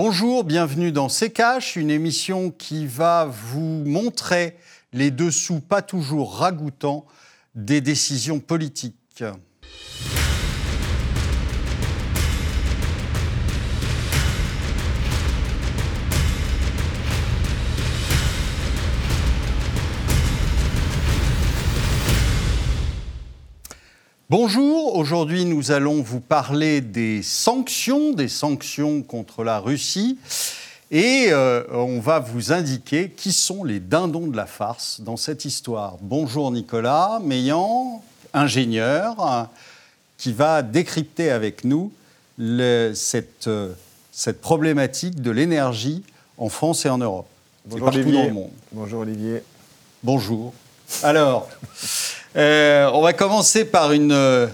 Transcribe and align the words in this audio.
Bonjour, 0.00 0.44
bienvenue 0.44 0.92
dans 0.92 1.08
C'est 1.08 1.30
une 1.74 1.90
émission 1.90 2.52
qui 2.52 2.86
va 2.86 3.28
vous 3.28 3.82
montrer 3.84 4.54
les 4.92 5.10
dessous 5.10 5.58
pas 5.58 5.82
toujours 5.82 6.36
ragoûtants 6.36 7.04
des 7.56 7.80
décisions 7.80 8.38
politiques. 8.38 9.24
Bonjour, 24.30 24.94
aujourd'hui 24.94 25.46
nous 25.46 25.70
allons 25.70 26.02
vous 26.02 26.20
parler 26.20 26.82
des 26.82 27.22
sanctions, 27.22 28.12
des 28.12 28.28
sanctions 28.28 29.00
contre 29.00 29.42
la 29.42 29.58
Russie. 29.58 30.18
Et 30.90 31.28
euh, 31.30 31.64
on 31.72 31.98
va 31.98 32.18
vous 32.18 32.52
indiquer 32.52 33.08
qui 33.08 33.32
sont 33.32 33.64
les 33.64 33.80
dindons 33.80 34.26
de 34.26 34.36
la 34.36 34.44
farce 34.44 35.00
dans 35.00 35.16
cette 35.16 35.46
histoire. 35.46 35.96
Bonjour 36.02 36.50
Nicolas 36.50 37.20
Meillan, 37.24 38.02
ingénieur, 38.34 39.48
qui 40.18 40.34
va 40.34 40.60
décrypter 40.60 41.30
avec 41.30 41.64
nous 41.64 41.90
cette, 42.94 43.46
euh, 43.46 43.72
cette, 44.12 44.42
problématique 44.42 45.22
de 45.22 45.30
l'énergie 45.30 46.02
en 46.36 46.50
France 46.50 46.84
et 46.84 46.90
en 46.90 46.98
Europe. 46.98 47.28
Bonjour 47.64 47.88
Olivier. 47.88 48.32
Bonjour 48.72 49.00
Olivier. 49.00 49.42
Bonjour. 50.02 50.52
Alors, 51.02 51.48
euh, 52.38 52.88
on 52.94 53.02
va 53.02 53.12
commencer 53.12 53.64
par 53.64 53.90
une, 53.92 54.12
euh, 54.12 54.46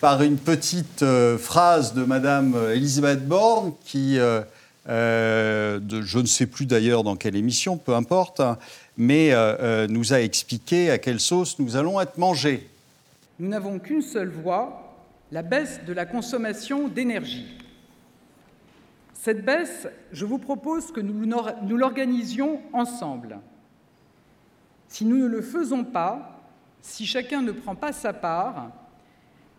par 0.00 0.22
une 0.22 0.36
petite 0.36 1.02
euh, 1.02 1.36
phrase 1.36 1.92
de 1.92 2.04
Madame 2.04 2.56
Elisabeth 2.72 3.26
Borne 3.26 3.72
qui, 3.84 4.18
je 4.86 6.18
ne 6.18 6.26
sais 6.26 6.46
plus 6.46 6.66
d'ailleurs 6.66 7.02
dans 7.02 7.16
quelle 7.16 7.34
émission, 7.34 7.76
peu 7.76 7.94
importe, 7.94 8.38
hein, 8.38 8.56
mais 8.96 9.32
nous 9.88 10.12
a 10.12 10.20
expliqué 10.20 10.90
à 10.90 10.98
quelle 10.98 11.18
sauce 11.18 11.58
nous 11.58 11.76
allons 11.76 12.00
être 12.00 12.18
mangés. 12.18 12.68
Nous 13.40 13.48
n'avons 13.48 13.80
qu'une 13.80 14.02
seule 14.02 14.30
voie, 14.30 14.94
la 15.32 15.42
baisse 15.42 15.80
de 15.84 15.92
la 15.92 16.06
consommation 16.06 16.86
d'énergie. 16.86 17.46
Cette 19.14 19.44
baisse, 19.44 19.88
je 20.12 20.24
vous 20.24 20.38
propose 20.38 20.92
que 20.92 21.00
nous 21.00 21.76
l'organisions 21.76 22.60
ensemble. 22.72 23.38
Si 24.86 25.04
nous 25.04 25.16
ne 25.16 25.26
le 25.26 25.42
faisons 25.42 25.82
pas, 25.82 26.33
si 26.84 27.06
chacun 27.06 27.40
ne 27.40 27.50
prend 27.50 27.74
pas 27.74 27.92
sa 27.92 28.12
part, 28.12 28.70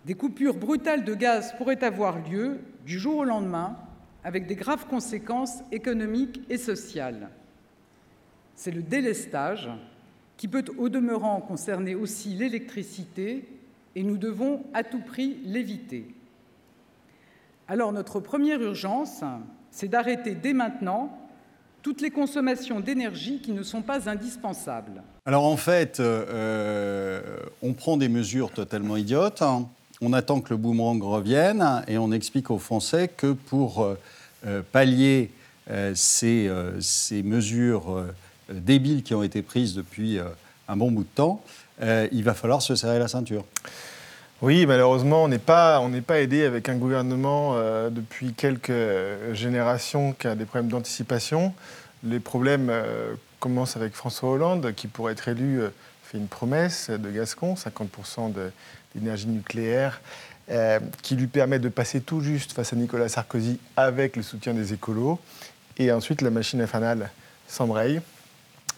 des 0.06 0.14
coupures 0.14 0.54
brutales 0.54 1.04
de 1.04 1.16
gaz 1.16 1.56
pourraient 1.58 1.84
avoir 1.84 2.20
lieu 2.20 2.60
du 2.86 3.00
jour 3.00 3.18
au 3.18 3.24
lendemain, 3.24 3.78
avec 4.24 4.46
des 4.46 4.56
graves 4.56 4.86
conséquences 4.86 5.64
économiques 5.72 6.40
et 6.50 6.60
sociales. 6.60 7.30
C'est 8.54 8.70
le 8.70 8.84
délestage 8.84 9.70
qui 10.38 10.48
peut 10.48 10.64
au 10.78 10.88
demeurant 10.88 11.42
concerner 11.42 11.96
aussi 11.96 12.30
l'électricité, 12.36 13.50
et 13.96 14.04
nous 14.04 14.18
devons 14.18 14.64
à 14.76 14.84
tout 14.84 15.02
prix 15.02 15.40
l'éviter. 15.46 16.14
Alors 17.68 17.92
notre 17.92 18.20
première 18.20 18.62
urgence, 18.62 19.24
c'est 19.72 19.88
d'arrêter 19.88 20.36
dès 20.36 20.54
maintenant 20.54 21.18
toutes 21.86 22.02
les 22.02 22.10
consommations 22.10 22.80
d'énergie 22.80 23.38
qui 23.38 23.52
ne 23.52 23.62
sont 23.62 23.84
pas 23.84 24.10
indispensables. 24.10 25.04
Alors 25.24 25.46
en 25.46 25.56
fait, 25.56 26.00
euh, 26.00 26.26
euh, 26.30 27.22
on 27.62 27.74
prend 27.74 27.96
des 27.96 28.10
mesures 28.10 28.50
totalement 28.50 28.98
idiotes, 28.98 29.44
on 30.02 30.12
attend 30.12 30.42
que 30.42 30.50
le 30.50 30.58
boomerang 30.58 31.00
revienne 31.04 31.84
et 31.88 32.00
on 32.00 32.12
explique 32.12 32.50
aux 32.50 32.58
Français 32.58 33.08
que 33.08 33.34
pour 33.34 33.84
euh, 34.48 34.62
pallier 34.72 35.30
ces, 35.94 36.52
ces, 36.80 37.22
mesures 37.22 38.04
débiles 38.50 39.04
qui 39.04 39.14
ont 39.14 39.22
été 39.22 39.44
prises 39.44 39.76
depuis 39.76 40.18
un 40.68 40.78
bon 40.78 40.92
bout 40.92 41.04
de 41.04 41.10
temps, 41.14 41.44
il 41.82 42.24
va 42.24 42.34
falloir 42.34 42.64
se 42.64 42.76
serrer 42.76 42.98
la 42.98 43.08
ceinture. 43.08 43.46
Oui, 44.46 44.68
malheureusement, 44.68 45.24
on 45.24 45.28
n'est 45.28 45.40
pas, 45.40 45.82
aidé 46.22 46.44
avec 46.44 46.70
un 46.70 46.76
gouvernement 46.76 47.56
depuis 47.90 48.34
quelques 48.34 48.72
générations 49.34 50.14
qui 50.14 50.28
a 50.28 50.36
des 50.36 50.46
problèmes 50.46 50.70
d'anticipation. 50.70 51.52
Les 52.04 52.20
problèmes 52.20 52.70
euh, 52.70 53.16
commencent 53.40 53.76
avec 53.76 53.96
François 53.96 54.30
Hollande, 54.30 54.72
qui, 54.76 54.86
pour 54.86 55.10
être 55.10 55.30
élu, 55.30 55.62
euh, 55.62 55.70
fait 56.04 56.20
une 56.20 56.28
promesse 56.28 56.92
de 56.92 57.10
Gascon, 57.10 57.56
50% 57.56 58.34
d'énergie 58.94 59.26
nucléaire, 59.26 60.00
euh, 60.52 60.80
qui 61.02 61.16
lui 61.16 61.26
permet 61.26 61.58
de 61.58 61.70
passer 61.70 62.02
tout 62.02 62.22
juste 62.22 62.52
face 62.52 62.72
à 62.72 62.76
Nicolas 62.76 63.10
Sarkozy 63.10 63.60
avec 63.76 64.16
le 64.16 64.22
soutien 64.22 64.54
des 64.54 64.74
écolos. 64.74 65.20
Et 65.80 65.92
ensuite, 65.92 66.22
la 66.22 66.30
machine 66.30 66.62
infernale 66.62 67.10
s'embraye, 67.48 68.00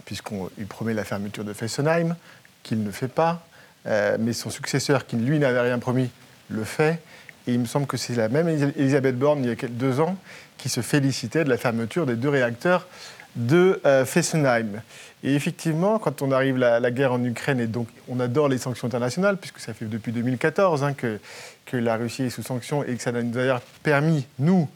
puisqu'il 0.05 0.67
promet 0.67 0.93
la 0.93 1.03
fermeture 1.03 1.43
de 1.43 1.51
Fessenheim, 1.51 2.15
qu'il 2.63 2.81
ne 2.85 2.91
fait 2.91 3.09
pas, 3.09 3.45
mais 3.85 4.33
son 4.33 4.49
successeur, 4.49 5.05
qui 5.05 5.15
lui 5.15 5.39
n'avait 5.39 5.61
rien 5.61 5.79
promis, 5.79 6.09
le 6.49 6.63
fait. 6.63 6.99
Et 7.47 7.53
il 7.53 7.59
me 7.59 7.65
semble 7.65 7.87
que 7.87 7.95
c'est 7.95 8.15
la 8.15 8.27
même 8.27 8.49
Elisabeth 8.49 9.17
Borne, 9.17 9.43
il 9.43 9.49
y 9.49 9.51
a 9.51 9.67
deux 9.69 9.99
ans, 9.99 10.17
qui 10.57 10.69
se 10.69 10.81
félicitait 10.81 11.43
de 11.43 11.49
la 11.49 11.57
fermeture 11.57 12.05
des 12.05 12.15
deux 12.15 12.29
réacteurs 12.29 12.87
de 13.35 13.79
euh, 13.85 14.03
Fessenheim. 14.03 14.81
Et 15.23 15.33
effectivement, 15.33 15.99
quand 15.99 16.21
on 16.21 16.31
arrive 16.31 16.61
à 16.61 16.79
la, 16.79 16.91
guerre 16.91 17.13
en 17.13 17.23
Ukraine, 17.23 17.59
et 17.59 17.67
donc 17.67 17.87
on 18.07 18.19
adore 18.19 18.49
les 18.49 18.57
sanctions 18.57 18.87
internationales, 18.87 19.37
puisque 19.37 19.59
ça 19.59 19.73
fait 19.73 19.85
depuis 19.85 20.11
2014 20.11 20.83
hein, 20.83 20.93
que, 20.93 21.19
que 21.65 21.77
la 21.77 21.95
Russie 21.95 22.23
est 22.23 22.29
sous 22.29 22.43
sanctions 22.43 22.83
et 22.83 22.95
que 22.95 23.01
ça 23.01 23.11
nous 23.11 23.19
a 23.19 23.23
d'ailleurs 23.23 23.61
permis, 23.83 24.25
nous, 24.39 24.67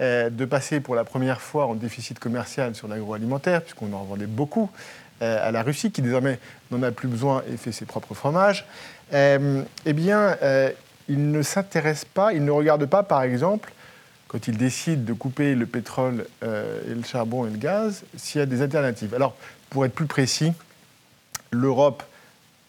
euh, 0.00 0.30
de 0.30 0.44
passer 0.44 0.80
pour 0.80 0.94
la 0.94 1.04
première 1.04 1.40
fois 1.40 1.66
en 1.66 1.74
déficit 1.74 2.18
commercial 2.18 2.74
sur 2.74 2.88
l'agroalimentaire, 2.88 3.62
puisqu'on 3.62 3.92
en 3.92 4.04
vendait 4.04 4.26
beaucoup 4.26 4.70
euh, 4.70 5.01
à 5.22 5.50
la 5.52 5.62
Russie, 5.62 5.90
qui 5.92 6.02
désormais 6.02 6.38
n'en 6.70 6.82
a 6.82 6.90
plus 6.90 7.08
besoin 7.08 7.42
et 7.52 7.56
fait 7.56 7.72
ses 7.72 7.84
propres 7.84 8.14
fromages. 8.14 8.66
eh 9.12 9.92
bien, 9.92 10.36
il 11.08 11.30
ne 11.30 11.42
s'intéresse 11.42 12.04
pas, 12.04 12.32
il 12.32 12.44
ne 12.44 12.50
regarde 12.50 12.86
pas, 12.86 13.02
par 13.02 13.22
exemple, 13.22 13.72
quand 14.32 14.48
il 14.48 14.56
décide 14.56 15.04
de 15.04 15.12
couper 15.12 15.54
le 15.54 15.66
pétrole 15.66 16.26
euh, 16.42 16.80
et 16.90 16.94
le 16.94 17.02
charbon 17.02 17.46
et 17.46 17.50
le 17.50 17.58
gaz, 17.58 18.02
s'il 18.16 18.38
y 18.38 18.42
a 18.42 18.46
des 18.46 18.62
alternatives. 18.62 19.14
Alors, 19.14 19.36
pour 19.68 19.84
être 19.84 19.92
plus 19.92 20.06
précis, 20.06 20.54
l'Europe, 21.50 22.02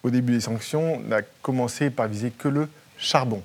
au 0.02 0.10
début 0.10 0.34
des 0.34 0.40
sanctions, 0.40 1.00
n'a 1.00 1.22
commencé 1.40 1.88
par 1.88 2.06
viser 2.06 2.30
que 2.30 2.48
le 2.48 2.68
charbon. 2.98 3.42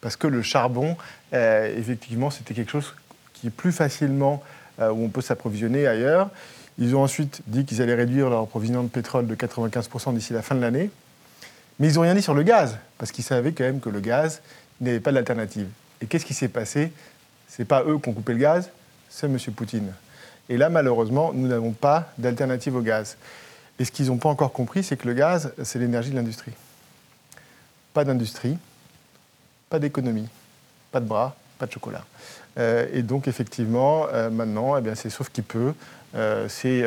Parce 0.00 0.14
que 0.14 0.28
le 0.28 0.42
charbon, 0.42 0.96
euh, 1.34 1.76
effectivement, 1.76 2.30
c'était 2.30 2.54
quelque 2.54 2.70
chose 2.70 2.94
qui 3.34 3.48
est 3.48 3.50
plus 3.50 3.72
facilement, 3.72 4.44
euh, 4.78 4.90
où 4.90 5.04
on 5.04 5.08
peut 5.08 5.20
s'approvisionner 5.20 5.88
ailleurs. 5.88 6.30
Ils 6.78 6.94
ont 6.94 7.02
ensuite 7.02 7.40
dit 7.46 7.64
qu'ils 7.64 7.80
allaient 7.80 7.94
réduire 7.94 8.28
leur 8.28 8.42
approvisionnement 8.42 8.84
de 8.84 8.88
pétrole 8.88 9.26
de 9.26 9.34
95% 9.34 10.14
d'ici 10.14 10.32
la 10.32 10.42
fin 10.42 10.54
de 10.54 10.60
l'année. 10.60 10.90
Mais 11.78 11.88
ils 11.88 11.94
n'ont 11.94 12.02
rien 12.02 12.14
dit 12.14 12.22
sur 12.22 12.34
le 12.34 12.42
gaz, 12.42 12.78
parce 12.98 13.12
qu'ils 13.12 13.24
savaient 13.24 13.52
quand 13.52 13.64
même 13.64 13.80
que 13.80 13.88
le 13.88 14.00
gaz 14.00 14.40
n'avait 14.80 15.00
pas 15.00 15.12
d'alternative. 15.12 15.68
Et 16.00 16.06
qu'est-ce 16.06 16.26
qui 16.26 16.34
s'est 16.34 16.48
passé? 16.48 16.92
Ce 17.48 17.62
n'est 17.62 17.66
pas 17.66 17.82
eux 17.84 17.98
qui 17.98 18.08
ont 18.08 18.12
coupé 18.12 18.32
le 18.32 18.38
gaz, 18.38 18.70
c'est 19.08 19.26
M. 19.26 19.38
Poutine. 19.54 19.92
Et 20.48 20.56
là, 20.56 20.68
malheureusement, 20.68 21.32
nous 21.32 21.48
n'avons 21.48 21.72
pas 21.72 22.12
d'alternative 22.18 22.76
au 22.76 22.82
gaz. 22.82 23.16
Et 23.78 23.84
ce 23.84 23.90
qu'ils 23.90 24.06
n'ont 24.06 24.18
pas 24.18 24.28
encore 24.28 24.52
compris, 24.52 24.82
c'est 24.82 24.96
que 24.96 25.06
le 25.06 25.14
gaz, 25.14 25.52
c'est 25.62 25.78
l'énergie 25.78 26.10
de 26.10 26.16
l'industrie. 26.16 26.52
Pas 27.92 28.04
d'industrie, 28.04 28.56
pas 29.68 29.78
d'économie, 29.78 30.28
pas 30.92 31.00
de 31.00 31.06
bras, 31.06 31.36
pas 31.58 31.66
de 31.66 31.72
chocolat. 31.72 32.04
Euh, 32.58 32.86
et 32.92 33.02
donc, 33.02 33.28
effectivement, 33.28 34.06
euh, 34.12 34.30
maintenant, 34.30 34.76
eh 34.78 34.94
c'est 34.94 35.10
sauf 35.10 35.28
qui 35.28 35.42
peut. 35.42 35.74
Euh, 36.14 36.46
c'est 36.48 36.84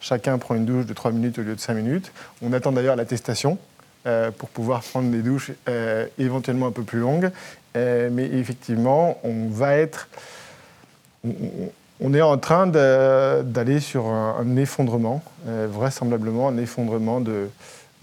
chacun 0.00 0.38
prend 0.38 0.54
une 0.54 0.64
douche 0.64 0.86
de 0.86 0.94
3 0.94 1.10
minutes 1.12 1.38
au 1.38 1.42
lieu 1.42 1.54
de 1.54 1.60
5 1.60 1.74
minutes. 1.74 2.12
On 2.42 2.52
attend 2.52 2.72
d'ailleurs 2.72 2.96
l'attestation 2.96 3.58
pour 4.38 4.48
pouvoir 4.50 4.82
prendre 4.82 5.10
des 5.10 5.20
douches 5.20 5.50
éventuellement 6.16 6.68
un 6.68 6.72
peu 6.72 6.84
plus 6.84 7.00
longues. 7.00 7.32
Euh, 7.76 8.08
mais 8.10 8.24
effectivement, 8.24 9.18
on 9.22 9.48
va 9.48 9.76
être. 9.76 10.08
On, 12.00 12.14
est 12.14 12.22
en 12.22 12.38
train 12.38 12.66
d'aller 12.66 13.80
sur 13.80 14.06
un, 14.06 14.56
effondrement, 14.56 15.22
euh, 15.48 15.66
vraisemblablement 15.68 16.48
un 16.48 16.56
effondrement 16.56 17.20
de, 17.20 17.48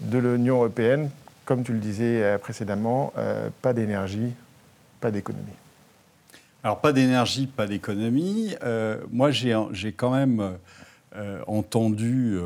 de 0.00 0.18
l'Union 0.18 0.56
européenne. 0.56 1.10
Comme 1.44 1.62
tu 1.62 1.72
le 1.72 1.78
disais 1.78 2.22
euh, 2.22 2.38
précédemment, 2.38 3.12
pas 3.62 3.72
d'énergie, 3.72 4.32
pas 5.00 5.10
d'économie. 5.10 5.63
Alors, 6.64 6.80
pas 6.80 6.92
d'énergie, 6.92 7.46
pas 7.46 7.66
d'économie. 7.66 8.54
moi, 9.12 9.30
j'ai 9.30 9.92
quand 9.92 10.10
même 10.10 10.58
entendu, 11.46 12.38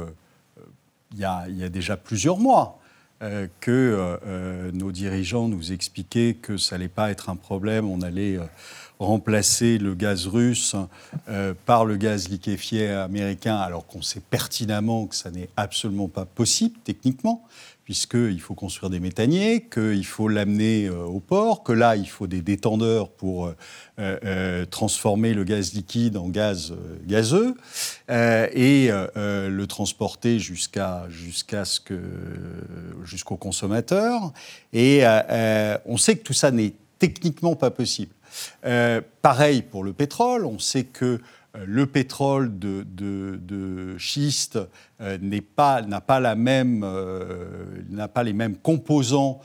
il 1.12 1.18
y, 1.18 1.26
il 1.48 1.56
y, 1.56 1.64
a 1.64 1.68
déjà 1.70 1.96
plusieurs 1.96 2.36
mois, 2.36 2.78
euh, 3.20 3.48
que 3.58 3.72
euh, 3.72 4.16
euh, 4.28 4.70
nos 4.72 4.92
dirigeants 4.92 5.48
nous 5.48 5.72
expliquaient 5.72 6.36
que 6.40 6.56
ça 6.56 6.76
n'allait 6.76 6.88
pas 6.88 7.10
être 7.10 7.30
un 7.30 7.34
problème, 7.34 7.90
on 7.90 8.00
allait 8.00 8.38
remplacer 9.00 9.78
le 9.78 9.94
gaz 9.94 10.28
russe 10.28 10.76
par 11.66 11.84
le 11.84 11.96
gaz 11.96 12.28
liquéfié 12.28 12.90
américain, 12.90 13.56
alors 13.56 13.86
qu'on 13.86 14.02
sait 14.02 14.20
pertinemment 14.20 15.06
que 15.06 15.16
ça 15.16 15.32
n'est 15.32 15.48
absolument 15.56 16.06
pas 16.06 16.26
possible 16.26 16.78
techniquement, 16.84 17.44
puisqu'il 17.88 18.38
faut 18.38 18.54
construire 18.54 18.90
des 18.90 19.00
méthaniers, 19.00 19.62
qu'il 19.62 20.04
faut 20.04 20.28
l'amener 20.28 20.88
euh, 20.88 21.04
au 21.04 21.20
port, 21.20 21.62
que 21.62 21.72
là, 21.72 21.96
il 21.96 22.06
faut 22.06 22.26
des 22.26 22.42
détendeurs 22.42 23.08
pour 23.08 23.46
euh, 23.46 23.54
euh, 23.98 24.66
transformer 24.66 25.32
le 25.32 25.42
gaz 25.42 25.72
liquide 25.72 26.18
en 26.18 26.28
gaz 26.28 26.74
gazeux 27.06 27.54
et 28.10 28.90
le 28.90 29.64
transporter 29.66 30.38
jusqu'à 30.38 31.06
ce 31.08 31.80
que 31.80 31.98
jusqu'au 33.04 33.36
consommateur. 33.36 34.34
Et 34.74 35.02
on 35.86 35.96
sait 35.96 36.16
que 36.16 36.22
tout 36.22 36.34
ça 36.34 36.50
n'est 36.50 36.74
techniquement 36.98 37.56
pas 37.56 37.70
possible. 37.70 38.12
pareil 39.22 39.62
pour 39.62 39.82
le 39.82 39.94
pétrole, 39.94 40.44
on 40.44 40.58
sait 40.58 40.84
que 40.84 41.20
le 41.54 41.86
pétrole 41.86 42.58
de, 42.58 43.96
schiste 43.98 44.58
euh, 45.00 45.18
n'a 45.20 45.40
pas, 45.40 45.82
pas, 45.82 46.20
euh, 46.20 48.06
pas 48.12 48.22
les 48.22 48.32
mêmes 48.32 48.56
composants 48.56 49.40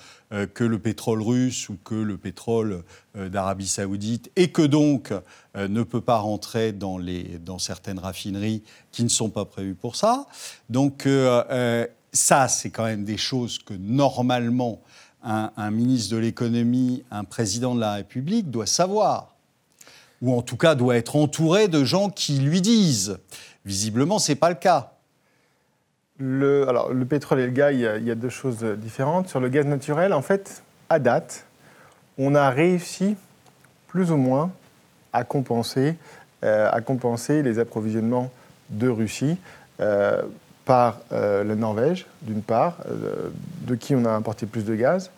que 0.56 0.64
le 0.64 0.80
pétrole 0.80 1.22
russe 1.22 1.70
ou 1.70 1.78
que 1.84 1.94
le 1.94 2.18
pétrole 2.18 2.84
d'Arabie 3.14 3.68
saoudite 3.68 4.32
et 4.36 4.50
que 4.50 4.64
donc 4.64 5.14
ne 5.56 5.84
peut 5.84 6.02
pas 6.02 6.18
rentrer 6.18 6.72
dans, 6.72 6.98
les, 6.98 7.38
dans 7.38 7.60
certaines 7.60 8.00
raffineries 8.00 8.64
qui 8.92 9.04
ne 9.04 9.10
sont 9.10 9.30
pas 9.30 9.46
prévues 9.46 9.76
pour 9.76 9.96
ça. 9.96 10.26
Donc 10.72 11.08
ça, 12.14 12.48
c'est 12.48 12.72
quand 12.72 12.86
même 12.86 13.06
des 13.06 13.18
choses 13.18 13.60
que 13.60 13.76
normalement 13.76 14.82
un 15.22 15.70
ministre 15.70 16.16
de 16.16 16.20
l'économie, 16.20 17.04
un 17.12 17.26
président 17.26 17.76
de 17.76 17.80
la 17.80 17.94
République 17.94 18.50
doit 18.50 18.66
savoir 18.66 19.33
ou 20.24 20.34
en 20.34 20.42
tout 20.42 20.58
cas 20.58 20.74
doit 20.74 20.96
être 20.96 21.18
entouré 21.18 21.68
de 21.68 21.84
gens 21.84 22.10
qui 22.10 22.40
lui 22.40 22.62
disent. 22.62 23.20
Visiblement, 23.66 24.20
ce 24.20 24.32
n'est 24.32 24.38
pas 24.38 24.50
le 24.50 24.56
cas. 24.56 24.94
Le, 26.18 26.68
alors, 26.70 26.94
le 26.94 27.06
pétrole 27.06 27.42
et 27.42 27.46
le 27.46 27.52
gaz, 27.52 27.74
il 27.74 27.82
y, 27.82 28.12
a, 28.12 28.16
deux 28.16 28.30
choses 28.30 28.64
différentes. 28.64 29.28
Sur 29.28 29.42
le 29.42 29.50
gaz 29.50 29.66
naturel, 29.66 30.14
en 30.14 30.22
fait, 30.22 30.64
à 30.90 31.00
date, 31.00 31.46
on 32.18 32.36
a 32.36 32.50
réussi 32.50 33.18
plus 33.88 34.12
ou 34.12 34.18
moins 34.18 34.52
à 35.12 35.26
compenser, 35.26 35.96
euh, 36.44 36.72
les 37.44 37.60
approvisionnements 37.60 38.32
de 38.70 38.88
Russie 38.88 39.38
euh, 39.82 40.22
par 40.64 41.00
euh, 41.12 41.44
la 41.44 41.56
Norvège, 41.56 42.06
d'une 42.22 42.42
part, 42.42 42.78
de 43.68 43.76
qui 43.76 43.94
on 43.94 44.06
a 44.06 44.12
importé 44.12 44.46
plus 44.46 44.64
de 44.64 44.76
gaz, 44.76 45.12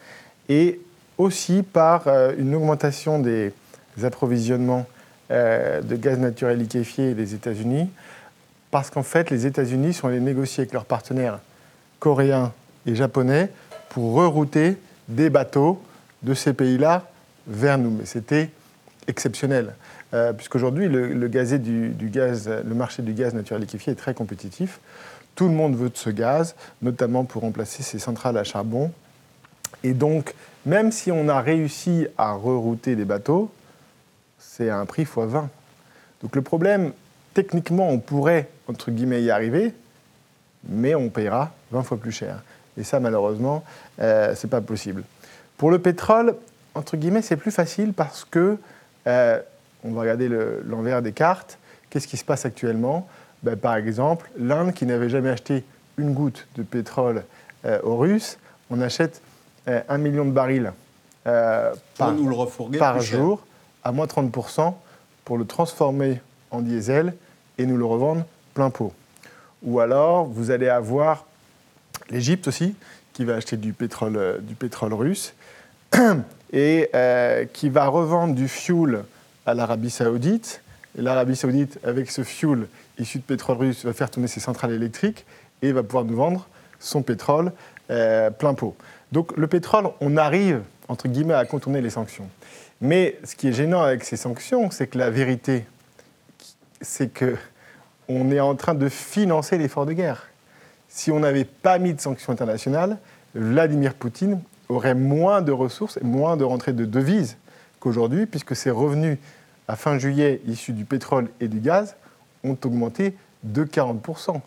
et 0.49 0.81
aussi 1.19 1.61
par 1.61 2.07
une 2.37 2.55
augmentation 2.55 3.19
des 3.19 3.53
approvisionnements 4.03 4.85
euh, 5.31 5.81
de 5.81 5.95
gaz 5.95 6.19
naturel 6.19 6.59
liquéfié 6.59 7.13
des 7.13 7.33
États-Unis, 7.33 7.89
parce 8.71 8.89
qu'en 8.89 9.03
fait, 9.03 9.29
les 9.29 9.45
États-Unis 9.45 9.93
sont 9.93 10.07
allés 10.07 10.19
négocier 10.19 10.61
avec 10.61 10.73
leurs 10.73 10.85
partenaires 10.85 11.39
coréens 11.99 12.53
et 12.85 12.93
japonais 12.95 13.49
pour 13.89 14.13
rerouter 14.13 14.77
des 15.07 15.29
bateaux 15.29 15.81
de 16.23 16.33
ces 16.33 16.53
pays-là 16.53 17.09
vers 17.47 17.77
nous. 17.77 17.91
Mais 17.91 18.05
c'était 18.05 18.49
exceptionnel, 19.07 19.73
euh, 20.13 20.33
puisqu'aujourd'hui, 20.33 20.87
le, 20.87 21.13
le, 21.13 22.75
marché 22.75 23.01
du 23.01 23.13
gaz 23.13 23.33
naturel 23.33 23.61
liquéfié 23.61 23.93
est 23.93 23.95
très 23.95 24.13
compétitif. 24.13 24.79
Tout 25.35 25.47
le 25.47 25.53
monde 25.53 25.75
veut 25.75 25.89
de 25.89 25.97
ce 25.97 26.09
gaz, 26.09 26.55
notamment 26.81 27.23
pour 27.23 27.41
remplacer 27.41 27.83
ces 27.83 27.99
centrales 27.99 28.37
à 28.37 28.43
charbon. 28.43 28.91
Et 29.83 29.93
donc, 29.93 30.33
même 30.65 30.91
si 30.91 31.11
on 31.11 31.29
a 31.29 31.41
réussi 31.41 32.07
à 32.17 32.33
rerouter 32.33 32.95
des 32.95 33.05
bateaux, 33.05 33.51
c'est 34.47 34.69
à 34.69 34.77
un 34.77 34.85
prix 34.85 35.03
x 35.03 35.11
20. 35.15 35.49
Donc 36.21 36.35
le 36.35 36.41
problème, 36.41 36.93
techniquement, 37.33 37.89
on 37.89 37.99
pourrait, 37.99 38.49
entre 38.67 38.91
guillemets, 38.91 39.21
y 39.21 39.31
arriver, 39.31 39.73
mais 40.67 40.95
on 40.95 41.09
payera 41.09 41.51
20 41.71 41.83
fois 41.83 41.97
plus 41.97 42.11
cher. 42.11 42.41
Et 42.77 42.83
ça, 42.83 42.99
malheureusement, 42.99 43.63
euh, 43.99 44.35
ce 44.35 44.45
n'est 44.45 44.51
pas 44.51 44.61
possible. 44.61 45.03
Pour 45.57 45.71
le 45.71 45.79
pétrole, 45.79 46.35
entre 46.73 46.97
guillemets, 46.97 47.21
c'est 47.21 47.37
plus 47.37 47.51
facile 47.51 47.93
parce 47.93 48.25
que, 48.25 48.57
euh, 49.07 49.39
on 49.83 49.91
va 49.91 50.01
regarder 50.01 50.29
l'envers 50.65 51.01
des 51.01 51.11
cartes, 51.11 51.57
qu'est-ce 51.89 52.07
qui 52.07 52.17
se 52.17 52.25
passe 52.25 52.45
actuellement? 52.45 53.07
Ben, 53.43 53.55
Par 53.55 53.75
exemple, 53.75 54.29
l'Inde, 54.37 54.73
qui 54.73 54.85
n'avait 54.85 55.09
jamais 55.09 55.29
acheté 55.29 55.63
une 55.97 56.13
goutte 56.13 56.47
de 56.55 56.63
pétrole 56.63 57.23
euh, 57.65 57.79
aux 57.83 57.97
Russes, 57.97 58.37
on 58.69 58.81
achète 58.81 59.21
un 59.67 59.97
million 59.97 60.25
de 60.25 60.31
barils 60.31 60.71
par, 61.23 62.11
nous 62.13 62.29
le 62.29 62.77
par 62.77 62.99
jour 63.01 63.41
à 63.85 63.91
moins 63.91 64.07
30% 64.07 64.73
pour 65.23 65.37
le 65.37 65.45
transformer 65.45 66.19
en 66.51 66.61
diesel 66.61 67.13
et 67.57 67.65
nous 67.65 67.77
le 67.77 67.85
revendre 67.85 68.25
plein 68.53 68.69
pot. 68.69 68.91
Ou 69.63 69.79
alors, 69.79 70.25
vous 70.25 70.51
allez 70.51 70.67
avoir 70.67 71.25
l'Égypte 72.09 72.47
aussi, 72.47 72.75
qui 73.13 73.23
va 73.23 73.35
acheter 73.35 73.55
du 73.55 73.71
pétrole, 73.71 74.17
euh, 74.17 74.37
du 74.39 74.55
pétrole 74.55 74.93
russe 74.93 75.33
et 76.51 76.89
euh, 76.93 77.45
qui 77.45 77.69
va 77.69 77.87
revendre 77.87 78.35
du 78.35 78.47
fuel 78.47 79.05
à 79.45 79.53
l'Arabie 79.53 79.89
saoudite. 79.89 80.61
L'Arabie 80.97 81.35
saoudite, 81.35 81.79
avec 81.83 82.11
ce 82.11 82.23
fuel 82.23 82.67
issu 82.99 83.19
de 83.19 83.23
pétrole 83.23 83.57
russe, 83.57 83.85
va 83.85 83.93
faire 83.93 84.09
tourner 84.09 84.27
ses 84.27 84.39
centrales 84.39 84.73
électriques 84.73 85.25
et 85.61 85.71
va 85.71 85.83
pouvoir 85.83 86.05
nous 86.05 86.15
vendre 86.15 86.47
son 86.79 87.01
pétrole 87.03 87.51
euh, 87.89 88.29
plein 88.31 88.53
pot. 88.53 88.75
Donc 89.11 89.35
le 89.37 89.47
pétrole, 89.47 89.89
on 90.01 90.17
arrive, 90.17 90.61
entre 90.87 91.07
guillemets, 91.07 91.33
à 91.33 91.45
contourner 91.45 91.81
les 91.81 91.91
sanctions. 91.91 92.29
Mais 92.81 93.17
ce 93.23 93.35
qui 93.35 93.47
est 93.47 93.53
gênant 93.53 93.81
avec 93.81 94.03
ces 94.03 94.17
sanctions, 94.17 94.69
c'est 94.71 94.87
que 94.87 94.97
la 94.97 95.09
vérité, 95.09 95.65
c'est 96.81 97.11
que 97.11 97.35
on 98.07 98.31
est 98.31 98.39
en 98.39 98.55
train 98.55 98.75
de 98.75 98.89
financer 98.89 99.57
l'effort 99.57 99.85
de 99.85 99.93
guerre. 99.93 100.27
Si 100.87 101.11
on 101.11 101.19
n'avait 101.19 101.45
pas 101.45 101.79
mis 101.79 101.93
de 101.93 102.01
sanctions 102.01 102.31
internationales, 102.31 102.97
Vladimir 103.33 103.95
Poutine 103.95 104.41
aurait 104.69 104.95
moins 104.95 105.41
de 105.41 105.51
ressources 105.51 105.97
et 105.97 106.03
moins 106.03 106.37
de 106.37 106.43
rentrées 106.43 106.73
de 106.73 106.85
devises 106.85 107.37
qu'aujourd'hui, 107.79 108.25
puisque 108.25 108.55
ses 108.55 108.69
revenus 108.69 109.17
à 109.67 109.75
fin 109.75 109.97
juillet 109.97 110.41
issus 110.47 110.73
du 110.73 110.85
pétrole 110.85 111.29
et 111.39 111.47
du 111.47 111.59
gaz 111.59 111.95
ont 112.43 112.57
augmenté 112.63 113.15
de 113.43 113.63
40%. 113.63 114.41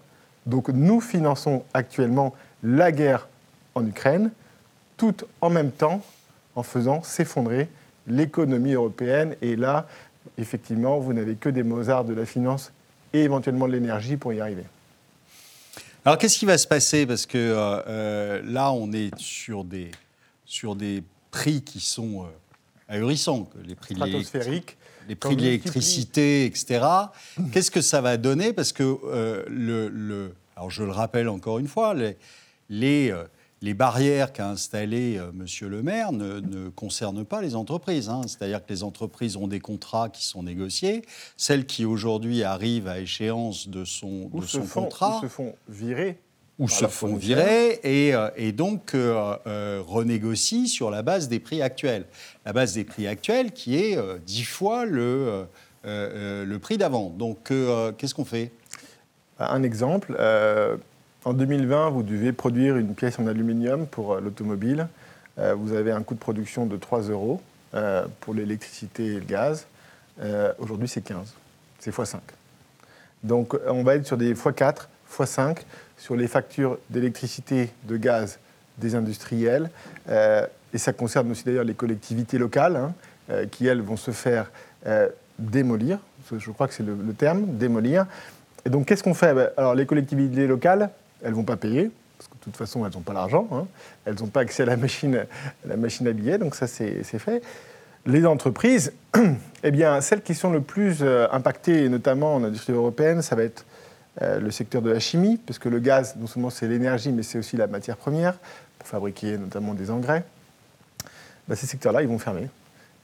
Donc 0.46 0.68
nous 0.68 1.00
finançons 1.00 1.64
actuellement 1.74 2.34
la 2.62 2.92
guerre 2.92 3.28
en 3.74 3.86
Ukraine, 3.86 4.30
tout 4.96 5.14
en 5.40 5.50
même 5.50 5.70
temps 5.70 6.02
en 6.54 6.62
faisant 6.62 7.02
s'effondrer 7.02 7.68
l'économie 8.08 8.72
européenne. 8.72 9.36
Et 9.42 9.56
là, 9.56 9.86
effectivement, 10.36 10.98
vous 10.98 11.12
n'avez 11.12 11.34
que 11.34 11.48
des 11.48 11.62
Mozart 11.62 12.04
de 12.04 12.14
la 12.14 12.26
finance 12.26 12.72
et 13.12 13.22
éventuellement 13.22 13.66
de 13.66 13.72
l'énergie 13.72 14.16
pour 14.16 14.32
y 14.32 14.40
arriver. 14.40 14.64
Alors 16.04 16.18
qu'est-ce 16.18 16.38
qui 16.38 16.46
va 16.46 16.58
se 16.58 16.66
passer? 16.66 17.06
Parce 17.06 17.26
que 17.26 17.38
euh, 17.38 17.82
euh, 17.86 18.42
là, 18.44 18.72
on 18.72 18.92
est 18.92 19.16
sur 19.18 19.64
des, 19.64 19.90
sur 20.44 20.74
des 20.74 21.02
prix 21.30 21.62
qui 21.62 21.80
sont 21.80 22.24
euh, 22.24 22.94
ahurissants. 22.94 23.48
Les 23.66 23.74
prix 23.74 23.94
Stratosphériques. 23.94 24.76
Les 25.08 25.14
prix 25.14 25.36
de 25.36 25.42
l'électricité, 25.42 26.44
etc. 26.44 26.84
Qu'est-ce 27.52 27.70
que 27.70 27.80
ça 27.80 28.00
va 28.00 28.18
donner? 28.18 28.52
Parce 28.52 28.72
que, 28.72 28.98
le, 29.48 29.88
le, 29.88 30.34
alors 30.54 30.70
je 30.70 30.82
le 30.82 30.90
rappelle 30.90 31.30
encore 31.30 31.58
une 31.58 31.68
fois, 31.68 31.94
les, 31.94 32.18
les 32.68 33.14
les 33.60 33.74
barrières 33.74 34.32
qu'a 34.32 34.48
installées 34.48 35.18
euh, 35.18 35.30
Monsieur 35.34 35.68
le 35.68 35.82
maire 35.82 36.12
ne, 36.12 36.68
concernent 36.70 37.24
pas 37.24 37.42
les 37.42 37.54
entreprises. 37.56 38.08
Hein. 38.08 38.22
C'est-à-dire 38.26 38.64
que 38.64 38.72
les 38.72 38.82
entreprises 38.82 39.36
ont 39.36 39.48
des 39.48 39.60
contrats 39.60 40.08
qui 40.08 40.24
sont 40.24 40.42
négociés. 40.42 41.02
Celles 41.36 41.66
qui 41.66 41.84
aujourd'hui 41.84 42.42
arrivent 42.42 42.88
à 42.88 43.00
échéance 43.00 43.68
de 43.68 43.84
son, 43.84 44.28
de 44.32 44.46
son 44.46 44.62
contrat. 44.62 45.18
Ou 45.18 45.22
se 45.22 45.28
font 45.28 45.54
virer. 45.68 46.18
Ou 46.58 46.68
se 46.68 46.86
font 46.86 47.14
virer 47.14 47.78
et, 47.84 48.14
euh, 48.14 48.30
et 48.36 48.50
donc 48.50 48.94
euh, 48.94 49.82
renégocient 49.86 50.66
sur 50.66 50.90
la 50.90 51.02
base 51.02 51.28
des 51.28 51.38
prix 51.38 51.62
actuels. 51.62 52.06
La 52.44 52.52
base 52.52 52.74
des 52.74 52.84
prix 52.84 53.06
actuels 53.06 53.52
qui 53.52 53.76
est 53.76 53.96
dix 54.26 54.44
fois 54.44 54.84
le, 54.84 55.46
le 55.84 56.56
prix 56.58 56.76
d'avant. 56.76 57.10
Donc 57.10 57.52
qu'est-ce 57.96 58.14
qu'on 58.14 58.24
fait? 58.24 58.50
Un 59.38 59.62
exemple 59.62 60.16
en 61.24 61.32
2020, 61.32 61.90
vous 61.90 62.02
devez 62.02 62.32
produire 62.32 62.76
une 62.76 62.94
pièce 62.94 63.18
en 63.18 63.26
aluminium 63.26 63.86
pour 63.86 64.14
euh, 64.14 64.20
l'automobile. 64.20 64.88
Euh, 65.38 65.54
vous 65.54 65.72
avez 65.72 65.90
un 65.90 66.02
coût 66.02 66.14
de 66.14 66.20
production 66.20 66.66
de 66.66 66.76
3 66.76 67.02
euros 67.10 67.40
euh, 67.74 68.06
pour 68.20 68.34
l'électricité 68.34 69.06
et 69.06 69.20
le 69.20 69.24
gaz. 69.24 69.66
Aujourd'hui, 70.58 70.88
c'est 70.88 71.00
15. 71.00 71.32
C'est 71.78 71.94
x5. 71.94 72.16
Donc, 73.22 73.56
on 73.68 73.84
va 73.84 73.94
être 73.94 74.04
sur 74.04 74.16
des 74.16 74.34
x4, 74.34 74.88
x5 75.16 75.58
sur 75.96 76.16
les 76.16 76.26
factures 76.26 76.76
d'électricité, 76.90 77.70
de 77.84 77.96
gaz 77.96 78.40
des 78.78 78.96
industriels. 78.96 79.70
et 80.08 80.78
ça 80.78 80.92
concerne 80.92 81.30
aussi 81.30 81.44
d'ailleurs 81.44 81.62
les 81.62 81.74
collectivités 81.74 82.36
locales 82.36 82.74
hein, 82.74 83.46
qui, 83.52 83.68
elles, 83.68 83.80
vont 83.80 83.96
se 83.96 84.10
faire 84.10 84.50
démolir. 85.38 86.00
Je 86.36 86.50
crois 86.50 86.66
que 86.66 86.74
c'est 86.74 86.82
le, 86.82 87.14
terme, 87.16 87.56
démolir. 87.56 88.04
Et 88.64 88.70
donc, 88.70 88.86
qu'est-ce 88.86 89.04
qu'on 89.04 89.14
fait? 89.14 89.34
Ben, 89.34 89.50
Alors, 89.56 89.76
les 89.76 89.86
collectivités 89.86 90.48
locales, 90.48 90.90
elles 91.22 91.30
ne 91.30 91.36
vont 91.36 91.44
pas 91.44 91.56
payer, 91.56 91.90
parce 92.16 92.28
que 92.28 92.34
de 92.34 92.40
toute 92.40 92.56
façon, 92.56 92.84
elles 92.86 92.92
n'ont 92.92 93.00
pas 93.00 93.12
l'argent. 93.12 93.48
Hein. 93.52 93.66
Elles 94.04 94.16
n'ont 94.16 94.26
pas 94.26 94.40
accès 94.40 94.64
à 94.64 94.66
la 94.66 94.76
machine, 94.76 95.16
à 95.16 95.68
la 95.68 95.76
machine 95.76 96.06
à 96.08 96.12
billets, 96.12 96.38
donc 96.38 96.54
ça, 96.54 96.66
c'est 96.66 97.02
fait. 97.02 97.42
Les 98.06 98.24
entreprises, 98.26 98.92
eh 99.62 99.70
bien, 99.70 100.00
celles 100.00 100.22
qui 100.22 100.34
sont 100.34 100.50
le 100.50 100.60
plus 100.60 100.98
euh, 101.02 101.26
impactées, 101.30 101.88
notamment 101.88 102.36
en 102.36 102.44
industrie 102.44 102.72
européenne, 102.72 103.22
ça 103.22 103.36
va 103.36 103.42
être 103.42 103.66
euh, 104.22 104.40
le 104.40 104.50
secteur 104.50 104.82
de 104.82 104.90
la 104.90 104.98
chimie, 104.98 105.36
parce 105.36 105.58
que 105.58 105.68
le 105.68 105.78
gaz, 105.78 106.16
non 106.16 106.26
seulement 106.26 106.50
c'est 106.50 106.66
l'énergie, 106.66 107.12
mais 107.12 107.22
c'est 107.22 107.38
aussi 107.38 107.56
la 107.56 107.66
matière 107.66 107.96
première. 107.96 108.38
pour 108.78 108.88
fabriquer 108.88 109.36
notamment 109.36 109.74
des 109.74 109.90
engrais, 109.90 110.24
bah, 111.48 111.56
ces 111.56 111.66
secteurs-là, 111.66 112.02
ils 112.02 112.08
vont 112.08 112.18
fermer. 112.18 112.48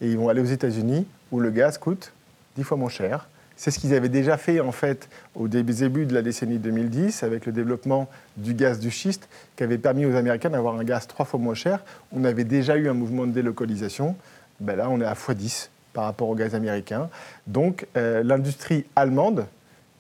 Et 0.01 0.11
ils 0.11 0.19
vont 0.19 0.29
aller 0.29 0.41
aux 0.41 0.45
États-Unis, 0.45 1.07
où 1.31 1.41
le 1.41 1.51
gaz 1.51 1.79
coûte 1.79 2.13
10 2.57 2.65
fois 2.65 2.77
moins 2.77 2.89
cher. 2.89 3.29
C'est 3.57 3.71
ce 3.71 3.79
qu'ils 3.79 3.95
avaient 3.95 4.09
déjà 4.09 4.37
fait 4.37 4.61
en 4.61 4.73
fait 4.73 5.09
au 5.35 5.49
début 5.49 6.07
de 6.07 6.15
la 6.15 6.23
décennie 6.23 6.59
2010 6.59 7.23
avec 7.23 7.47
le 7.47 7.53
développement 7.53 8.09
du 8.37 8.55
gaz 8.55 8.81
du 8.81 8.91
schiste 8.91 9.29
qui 9.57 9.63
avait 9.63 9.79
permis 9.79 10.07
aux 10.07 10.17
Américains 10.17 10.51
d'avoir 10.51 10.75
un 10.75 10.85
gaz 10.85 11.07
trois 11.07 11.25
fois 11.25 11.39
moins 11.39 11.55
cher. 11.55 11.85
On 12.13 12.25
avait 12.25 12.45
déjà 12.45 12.77
eu 12.77 12.89
un 12.89 12.95
mouvement 12.95 13.27
de 13.27 13.33
délocalisation. 13.33 14.17
Ben 14.61 14.77
là, 14.77 14.91
on 14.91 15.01
est 15.01 15.05
à 15.05 15.15
x10 15.15 15.69
par 15.93 16.05
rapport 16.05 16.29
au 16.29 16.35
gaz 16.35 16.55
américain. 16.55 17.09
Donc 17.47 17.87
euh, 17.97 18.23
l'industrie 18.25 18.85
allemande 18.97 19.47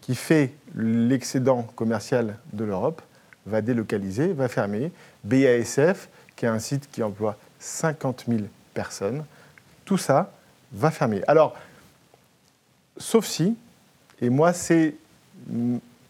qui 0.00 0.14
fait 0.14 0.52
l'excédent 0.74 1.62
commercial 1.76 2.36
de 2.52 2.64
l'Europe 2.64 3.00
va 3.46 3.62
délocaliser, 3.62 4.32
va 4.32 4.48
fermer. 4.48 4.90
BASF, 5.22 6.08
qui 6.36 6.44
est 6.44 6.48
un 6.48 6.58
site 6.58 6.90
qui 6.90 7.02
emploie 7.02 7.36
50 7.60 8.24
000 8.28 8.40
personnes, 8.74 9.24
tout 9.84 9.98
ça 9.98 10.32
va 10.72 10.90
fermer. 10.90 11.22
Alors, 11.26 11.56
sauf 12.96 13.26
si, 13.26 13.56
et 14.20 14.30
moi 14.30 14.52
c'est 14.52 14.94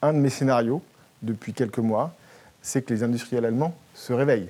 un 0.03 0.13
de 0.13 0.19
mes 0.19 0.31
scénarios 0.31 0.83
depuis 1.23 1.53
quelques 1.53 1.79
mois, 1.79 2.15
c'est 2.63 2.83
que 2.83 2.93
les 2.93 3.03
industriels 3.03 3.45
allemands 3.45 3.75
se 3.95 4.13
réveillent, 4.13 4.49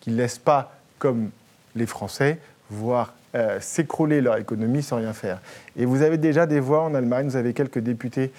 qu'ils 0.00 0.14
ne 0.14 0.18
laissent 0.18 0.38
pas, 0.38 0.78
comme 0.98 1.30
les 1.74 1.86
Français, 1.86 2.38
voir 2.70 3.14
euh, 3.34 3.60
s'écrouler 3.60 4.20
leur 4.20 4.36
économie 4.36 4.82
sans 4.82 4.96
rien 4.96 5.12
faire. 5.12 5.40
Et 5.76 5.84
vous 5.84 6.02
avez 6.02 6.18
déjà 6.18 6.46
des 6.46 6.60
voix 6.60 6.82
en 6.82 6.94
Allemagne, 6.94 7.28
vous 7.28 7.36
avez 7.36 7.52
quelques 7.52 7.78
députés 7.78 8.32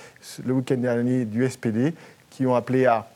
le 0.45 0.53
week-end 0.53 0.77
dernier 0.77 1.25
du 1.25 1.47
SPD 1.47 1.93
qui 2.29 2.45
ont 2.45 2.55
appelé 2.55 2.85
à 2.85 3.07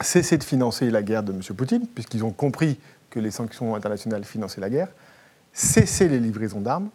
cesser 0.00 0.38
de 0.38 0.44
financer 0.44 0.90
la 0.90 1.02
guerre 1.02 1.22
de 1.22 1.32
M. 1.32 1.40
Poutine, 1.56 1.86
puisqu'ils 1.86 2.24
ont 2.24 2.30
compris 2.30 2.78
que 3.10 3.20
les 3.20 3.30
sanctions 3.30 3.74
internationales 3.74 4.24
finançaient 4.24 4.60
la 4.60 4.70
guerre, 4.70 4.88
cesser 5.52 6.08
les 6.08 6.18
livraisons 6.18 6.60
d'armes 6.60 6.88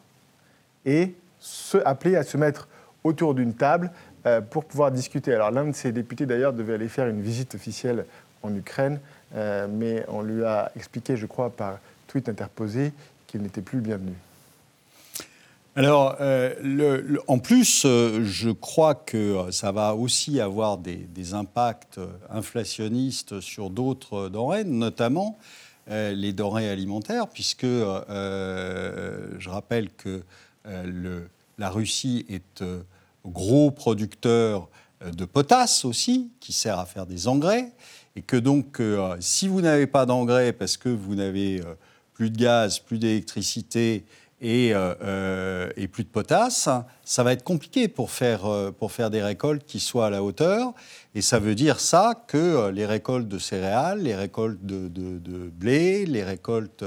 et 0.86 1.14
se, 1.40 1.78
à 1.78 2.24
se 2.24 2.38
mettre 2.38 2.68
autour 3.04 3.34
d'une 3.34 3.54
table 3.54 3.92
euh, 4.26 4.42
pour 4.42 4.66
pouvoir 4.66 4.92
discuter. 4.92 5.34
Alors 5.34 5.52
l'un 5.52 5.66
de 5.66 5.76
ces 5.76 5.92
députés 5.92 6.26
d'ailleurs 6.26 6.54
devait 6.54 6.74
aller 6.74 6.90
faire 6.90 7.08
une 7.08 7.22
visite 7.22 7.56
officielle 7.56 8.06
en 8.44 8.54
Ukraine, 8.54 9.00
euh, 9.36 9.68
mais 9.70 10.06
on 10.08 10.22
lui 10.22 10.44
a 10.44 10.72
expliqué, 10.76 11.18
je 11.18 11.26
crois, 11.26 11.50
par 11.50 11.80
tweet 12.08 12.28
interposé, 12.30 12.94
qu'il 13.28 13.42
n'était 13.42 13.62
plus 13.62 13.80
bienvenu. 13.80 14.14
Alors, 15.76 16.16
euh, 16.22 17.18
en 17.28 17.38
plus, 17.38 17.86
je 17.86 18.50
crois 18.50 18.96
que 18.96 19.52
ça 19.52 19.72
va 19.72 19.94
aussi 19.94 20.42
avoir 20.42 20.80
des 20.80 21.34
impacts 21.36 22.00
inflationnistes 22.32 23.42
sur 23.42 23.70
d'autres 23.70 24.30
denrées, 24.30 24.64
notamment 24.64 25.38
les 25.88 26.34
denrées 26.34 26.70
alimentaires, 26.70 27.28
puisque 27.28 27.68
je 27.68 29.50
rappelle 29.50 29.92
que 29.92 30.24
le, 30.68 31.30
la 31.58 31.70
Russie 31.70 32.26
est 32.30 32.62
euh, 32.62 32.82
gros 33.26 33.72
producteur 33.72 34.70
euh, 35.04 35.12
de 35.12 35.26
potasse 35.26 35.86
aussi, 35.86 36.32
qui 36.40 36.54
sert 36.54 36.80
à 36.80 36.86
faire 36.86 37.06
des 37.06 37.28
engrais, 37.28 37.72
et 38.16 38.22
que 38.22 38.38
donc 38.38 38.80
euh, 38.80 39.16
si 39.20 39.48
vous 39.48 39.62
n'avez 39.62 39.88
pas 39.88 40.06
d'engrais 40.06 40.54
parce 40.54 40.78
que 40.78 40.90
vous 40.90 41.16
n'avez 41.16 41.62
plus 42.14 42.30
de 42.30 42.38
gaz, 42.38 42.80
plus 42.80 43.00
d'électricité 43.00 44.06
et, 44.40 44.74
plus 45.92 46.04
de 46.04 46.10
potasse, 46.10 46.70
ça 47.04 47.24
va 47.24 47.34
être 47.34 47.44
compliqué 47.44 47.88
pour 47.88 48.12
faire, 48.12 48.72
pour 48.78 48.92
faire 48.92 49.10
des 49.10 49.22
récoltes 49.22 49.66
qui 49.66 49.80
soient 49.80 50.08
à 50.08 50.10
la 50.10 50.24
hauteur. 50.24 50.74
Et 51.16 51.22
ça 51.22 51.40
veut 51.40 51.56
dire 51.56 51.80
ça 51.80 52.24
que 52.28 52.70
les 52.70 52.86
récoltes 52.86 53.28
de 53.28 53.40
céréales, 53.40 54.02
les 54.02 54.16
récoltes 54.16 54.64
de 54.64 55.50
blé, 55.50 56.06
les 56.06 56.24
récoltes 56.24 56.86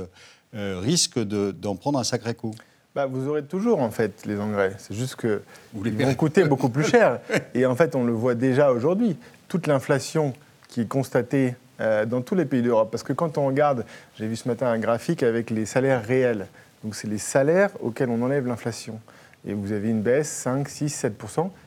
risquent 0.52 1.20
d'en 1.20 1.76
prendre 1.76 1.98
un 1.98 2.04
sacré 2.04 2.34
coup. 2.34 2.54
Bah, 2.92 3.06
vous 3.06 3.28
aurez 3.28 3.44
toujours 3.44 3.80
en 3.80 3.92
fait 3.92 4.26
les 4.26 4.40
engrais. 4.40 4.74
C'est 4.78 4.94
juste 4.94 5.14
que 5.14 5.42
ils 5.84 5.96
vont 5.96 6.14
coûter 6.14 6.44
beaucoup 6.44 6.70
plus 6.70 6.82
cher. 6.82 7.20
Et 7.54 7.64
en 7.64 7.76
fait, 7.76 7.94
on 7.94 8.04
le 8.04 8.12
voit 8.12 8.34
déjà 8.34 8.72
aujourd'hui. 8.72 9.16
Toute 9.46 9.68
l'inflation 9.68 10.32
qui 10.66 10.80
est 10.80 10.88
constatée 10.88 11.54
euh, 11.80 12.04
dans 12.04 12.20
tous 12.20 12.34
les 12.34 12.44
pays 12.44 12.62
d'Europe. 12.62 12.90
Parce 12.90 13.04
que 13.04 13.12
quand 13.12 13.38
on 13.38 13.46
regarde, 13.46 13.84
j'ai 14.18 14.26
vu 14.26 14.34
ce 14.34 14.48
matin 14.48 14.66
un 14.66 14.78
graphique 14.80 15.22
avec 15.22 15.50
les 15.50 15.66
salaires 15.66 16.04
réels. 16.04 16.48
Donc 16.82 16.96
c'est 16.96 17.06
les 17.06 17.18
salaires 17.18 17.70
auxquels 17.80 18.10
on 18.10 18.22
enlève 18.22 18.48
l'inflation. 18.48 18.98
Et 19.46 19.54
vous 19.54 19.70
avez 19.70 19.90
une 19.90 20.02
baisse 20.02 20.28
5, 20.28 20.68
6, 20.68 20.88
7 20.88 21.22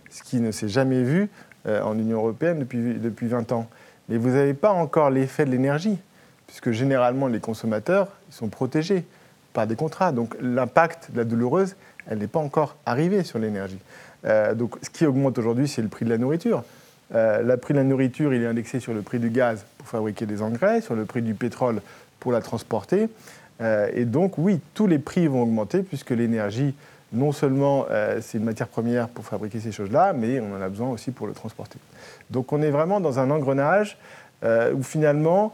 ce 0.09 0.23
qui 0.23 0.41
ne 0.41 0.51
s'est 0.51 0.67
jamais 0.67 1.03
vu 1.03 1.29
euh, 1.67 1.81
en 1.83 1.97
Union 1.97 2.17
européenne 2.17 2.59
depuis, 2.59 2.95
depuis 2.95 3.27
20 3.27 3.53
ans. 3.53 3.69
Mais 4.09 4.17
vous 4.17 4.31
n'avez 4.31 4.53
pas 4.53 4.71
encore 4.71 5.09
l'effet 5.09 5.45
de 5.45 5.51
l'énergie, 5.51 5.97
puisque 6.47 6.71
généralement 6.71 7.27
les 7.27 7.39
consommateurs 7.39 8.09
ils 8.29 8.35
sont 8.35 8.49
protégés 8.49 9.05
par 9.53 9.67
des 9.67 9.75
contrats. 9.75 10.11
Donc 10.11 10.35
l'impact 10.41 11.11
de 11.11 11.17
la 11.17 11.23
douloureuse, 11.23 11.75
elle 12.07 12.17
n'est 12.17 12.27
pas 12.27 12.39
encore 12.39 12.75
arrivée 12.85 13.23
sur 13.23 13.39
l'énergie. 13.39 13.79
Euh, 14.25 14.53
donc 14.53 14.75
ce 14.81 14.89
qui 14.89 15.05
augmente 15.05 15.37
aujourd'hui, 15.37 15.67
c'est 15.67 15.81
le 15.81 15.87
prix 15.87 16.05
de 16.05 16.09
la 16.09 16.17
nourriture. 16.17 16.63
Euh, 17.13 17.41
le 17.41 17.57
prix 17.57 17.73
de 17.73 17.79
la 17.79 17.83
nourriture, 17.83 18.33
il 18.33 18.41
est 18.41 18.47
indexé 18.47 18.79
sur 18.79 18.93
le 18.93 19.01
prix 19.01 19.19
du 19.19 19.29
gaz 19.29 19.65
pour 19.77 19.87
fabriquer 19.87 20.25
des 20.25 20.41
engrais, 20.41 20.81
sur 20.81 20.95
le 20.95 21.05
prix 21.05 21.21
du 21.21 21.33
pétrole 21.33 21.81
pour 22.19 22.31
la 22.31 22.41
transporter. 22.41 23.09
Euh, 23.61 23.89
et 23.93 24.05
donc 24.05 24.37
oui, 24.37 24.59
tous 24.73 24.87
les 24.87 24.99
prix 24.99 25.27
vont 25.27 25.43
augmenter 25.43 25.83
puisque 25.83 26.11
l'énergie, 26.11 26.73
non 27.11 27.31
seulement 27.31 27.85
c'est 28.21 28.39
une 28.39 28.43
matière 28.43 28.67
première 28.67 29.07
pour 29.07 29.23
fabriquer 29.23 29.59
ces 29.59 29.71
choses-là, 29.71 30.13
mais 30.13 30.39
on 30.39 30.55
en 30.55 30.61
a 30.61 30.67
besoin 30.67 30.89
aussi 30.89 31.11
pour 31.11 31.27
le 31.27 31.33
transporter. 31.33 31.77
Donc 32.31 32.51
on 32.51 32.59
est 32.63 32.71
vraiment 32.71 32.99
dans 32.99 33.19
un 33.19 33.29
engrenage 33.29 33.99
où 34.43 34.81
finalement 34.81 35.53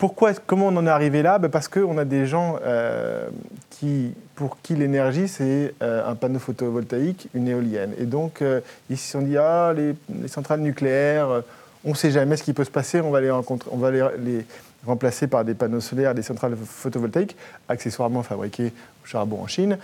pourquoi, 0.00 0.32
comment 0.32 0.68
on 0.68 0.76
en 0.78 0.86
est 0.86 0.90
arrivé 0.90 1.20
là? 1.20 1.38
Ben 1.38 1.50
Parce 1.50 1.68
qu'on 1.68 1.98
a 1.98 2.06
des 2.06 2.26
gens 2.26 2.58
euh, 2.64 3.28
qui, 3.68 4.14
pour 4.34 4.56
qui 4.62 4.74
l'énergie, 4.74 5.28
c'est 5.28 5.74
euh, 5.82 6.10
un 6.10 6.14
panneau 6.14 6.38
photovoltaïque, 6.38 7.28
une 7.34 7.46
éolienne. 7.46 7.92
Et 7.98 8.06
donc, 8.06 8.40
euh, 8.40 8.62
ils 8.88 8.96
se 8.96 9.12
sont 9.12 9.20
dit, 9.20 9.36
ah, 9.36 9.74
les, 9.76 9.94
centrales 10.26 10.60
nucléaires, 10.60 11.42
on 11.84 11.90
ne 11.90 11.94
sait 11.94 12.10
jamais 12.10 12.38
ce 12.38 12.42
qui 12.42 12.54
peut 12.54 12.64
se 12.64 12.70
passer, 12.70 13.02
on 13.02 13.10
va, 13.10 13.20
les, 13.20 13.30
on 13.30 13.76
va 13.76 13.90
les, 13.90 14.46
remplacer 14.86 15.26
par 15.26 15.44
des 15.44 15.52
panneaux 15.52 15.80
solaires, 15.80 16.14
des 16.14 16.22
centrales 16.22 16.56
photovoltaïques, 16.56 17.36
accessoirement 17.68 18.22
fabriquées 18.22 18.72
au 19.04 19.06
charbon 19.06 19.42
en 19.42 19.46
Chine, 19.46 19.76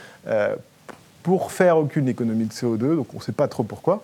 pour 1.22 1.52
faire 1.52 1.76
aucune 1.76 2.08
économie 2.08 2.46
de 2.46 2.52
CO2, 2.54 2.96
donc 2.96 3.08
on 3.12 3.18
ne 3.18 3.22
sait 3.22 3.32
pas 3.32 3.48
trop 3.48 3.64
pourquoi. 3.64 4.02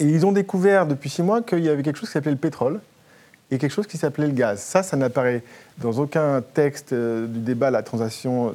Et 0.00 0.06
ils 0.06 0.26
ont 0.26 0.32
découvert 0.32 0.86
depuis 0.86 1.08
six 1.08 1.22
mois 1.22 1.40
qu'il 1.40 1.60
y 1.60 1.68
avait 1.68 1.84
quelque 1.84 1.98
chose 1.98 2.08
qui 2.08 2.14
s'appelait 2.14 2.32
le 2.32 2.36
pétrole, 2.36 2.80
et 3.50 3.58
quelque 3.58 3.72
chose 3.72 3.86
qui 3.86 3.98
s'appelait 3.98 4.26
le 4.28 4.32
gaz. 4.32 4.60
Ça, 4.60 4.82
ça 4.82 4.96
n'apparaît 4.96 5.42
dans 5.78 5.92
aucun 5.98 6.42
texte 6.42 6.92
euh, 6.92 7.26
du 7.26 7.40
débat 7.40 7.70
la 7.70 7.82
transition, 7.82 8.54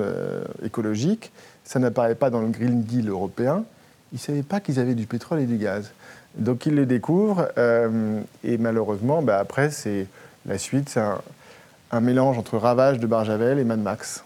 euh, 0.00 0.44
écologique. 0.64 1.32
Ça 1.64 1.78
n'apparaît 1.78 2.14
pas 2.14 2.30
dans 2.30 2.40
le 2.40 2.48
Green 2.48 2.82
Deal 2.82 3.08
européen. 3.08 3.64
Ils 4.12 4.16
ne 4.16 4.20
savaient 4.20 4.42
pas 4.42 4.60
qu'ils 4.60 4.78
avaient 4.78 4.94
du 4.94 5.06
pétrole 5.06 5.40
et 5.40 5.46
du 5.46 5.56
gaz. 5.56 5.90
Donc 6.36 6.66
ils 6.66 6.74
le 6.74 6.86
découvrent. 6.86 7.48
Euh, 7.58 8.20
et 8.44 8.58
malheureusement, 8.58 9.22
bah, 9.22 9.38
après, 9.38 9.70
c'est 9.70 10.06
la 10.46 10.58
suite, 10.58 10.88
c'est 10.88 11.00
un, 11.00 12.00
mélange 12.00 12.38
entre 12.38 12.58
Ravage 12.58 12.98
de 12.98 13.06
Barjavel 13.06 13.58
et 13.58 13.64
Mad 13.64 13.80
Max. 13.80 14.24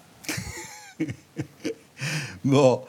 bon. 2.44 2.82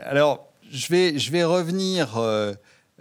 alors, 0.00 0.48
je 0.70 1.30
vais 1.30 1.44
revenir 1.44 2.18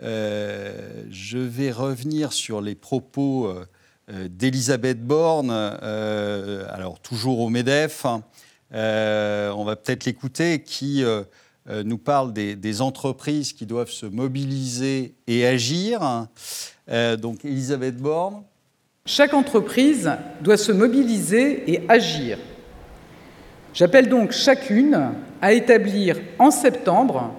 euh, 0.02 1.04
je 1.10 1.38
vais 1.38 1.72
revenir 1.72 2.32
sur 2.32 2.62
les 2.62 2.76
propos 2.76 3.48
euh, 3.48 3.66
euh, 4.12 4.28
d'Elisabeth 4.30 5.06
Borne, 5.06 5.52
alors 5.52 7.00
toujours 7.02 7.40
au 7.40 7.50
MEDEF. 7.50 8.06
Hein. 8.06 8.24
on 8.72 9.64
va 9.66 9.76
peut-être 9.76 10.06
l'écouter, 10.06 10.62
qui 10.62 11.04
nous 11.68 11.98
parle 11.98 12.34
des, 12.34 12.82
entreprises 12.82 13.54
qui 13.54 13.66
doivent 13.66 13.92
se 13.92 14.06
mobiliser 14.06 15.16
et 15.28 15.46
agir. 15.46 16.28
donc, 17.20 17.46
Elisabeth 17.46 17.98
Borne. 17.98 18.44
Chaque 19.06 19.34
entreprise 19.34 20.12
doit 20.42 20.58
se 20.58 20.72
mobiliser 20.72 21.72
et 21.72 21.84
agir. 21.90 22.38
J'appelle 23.74 24.10
donc 24.10 24.32
chacune 24.32 25.12
à 25.42 25.54
établir 25.54 26.18
en 26.38 26.52
septembre 26.52 27.32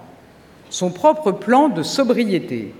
son 0.70 0.90
propre 0.90 1.32
plan 1.32 1.68
de 1.68 1.82
sobriété. 1.82 2.72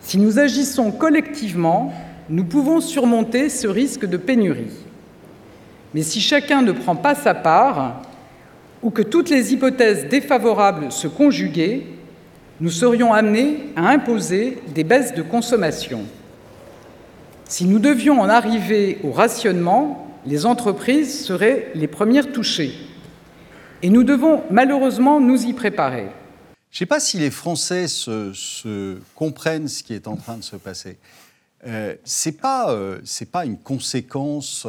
Si 0.00 0.18
nous 0.18 0.38
agissons 0.38 0.90
collectivement, 0.90 1.94
nous 2.28 2.44
pouvons 2.44 2.80
surmonter 2.80 3.48
ce 3.48 3.68
risque 3.68 4.04
de 4.04 4.16
pénurie. 4.16 4.74
Mais 5.94 6.02
si 6.02 6.20
chacun 6.20 6.62
ne 6.62 6.72
prend 6.72 6.96
pas 6.96 7.14
sa 7.14 7.34
part, 7.34 8.02
ou 8.82 8.90
que 8.90 9.02
toutes 9.02 9.30
les 9.30 9.52
hypothèses 9.52 10.08
défavorables 10.08 10.90
se 10.90 11.06
conjuguaient, 11.06 11.86
nous 12.60 12.70
serions 12.70 13.12
amenés 13.12 13.70
à 13.76 13.88
imposer 13.90 14.58
des 14.74 14.84
baisses 14.84 15.14
de 15.14 15.22
consommation. 15.22 16.02
Si 17.44 17.64
nous 17.64 17.78
devions 17.78 18.20
en 18.20 18.28
arriver 18.28 18.98
au 19.04 19.12
rationnement, 19.12 20.08
les 20.26 20.46
entreprises 20.46 21.24
seraient 21.24 21.70
les 21.74 21.86
premières 21.86 22.32
touchées. 22.32 22.72
Et 23.82 23.90
nous 23.90 24.04
devons 24.04 24.42
malheureusement 24.50 25.20
nous 25.20 25.44
y 25.44 25.52
préparer. 25.52 26.06
Je 26.72 26.76
ne 26.76 26.78
sais 26.78 26.86
pas 26.86 27.00
si 27.00 27.18
les 27.18 27.30
Français 27.30 27.86
se, 27.86 28.98
comprennent 29.14 29.68
ce 29.68 29.82
qui 29.82 29.92
est 29.92 30.08
en 30.08 30.16
train 30.16 30.38
de 30.38 30.42
se 30.42 30.56
passer. 30.56 30.96
euh, 31.66 31.94
ce 32.02 32.30
n'est 32.30 32.34
pas, 32.34 32.74
pas, 33.30 33.44
une 33.44 33.58
conséquence 33.58 34.66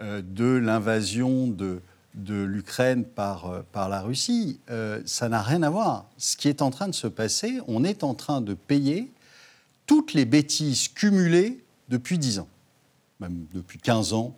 de 0.00 0.56
l'invasion 0.56 1.46
de, 1.46 1.80
de 2.14 2.42
l'Ukraine 2.42 3.04
par, 3.04 3.62
par 3.70 3.88
la 3.88 4.00
Russie. 4.00 4.58
ça 5.04 5.28
n'a 5.28 5.42
rien 5.42 5.62
à 5.62 5.70
voir. 5.70 6.06
Ce 6.18 6.36
qui 6.36 6.48
est 6.48 6.60
en 6.60 6.70
train 6.70 6.88
de 6.88 6.94
se 6.94 7.06
passer, 7.06 7.60
on 7.68 7.84
est 7.84 8.02
en 8.02 8.14
train 8.14 8.40
de 8.40 8.54
payer 8.54 9.12
toutes 9.86 10.12
les 10.12 10.24
bêtises 10.24 10.88
cumulées 10.88 11.64
depuis 11.88 12.18
10 12.18 12.40
ans, 12.40 12.48
même 13.20 13.46
depuis 13.54 13.78
15 13.78 14.12
ans. 14.12 14.34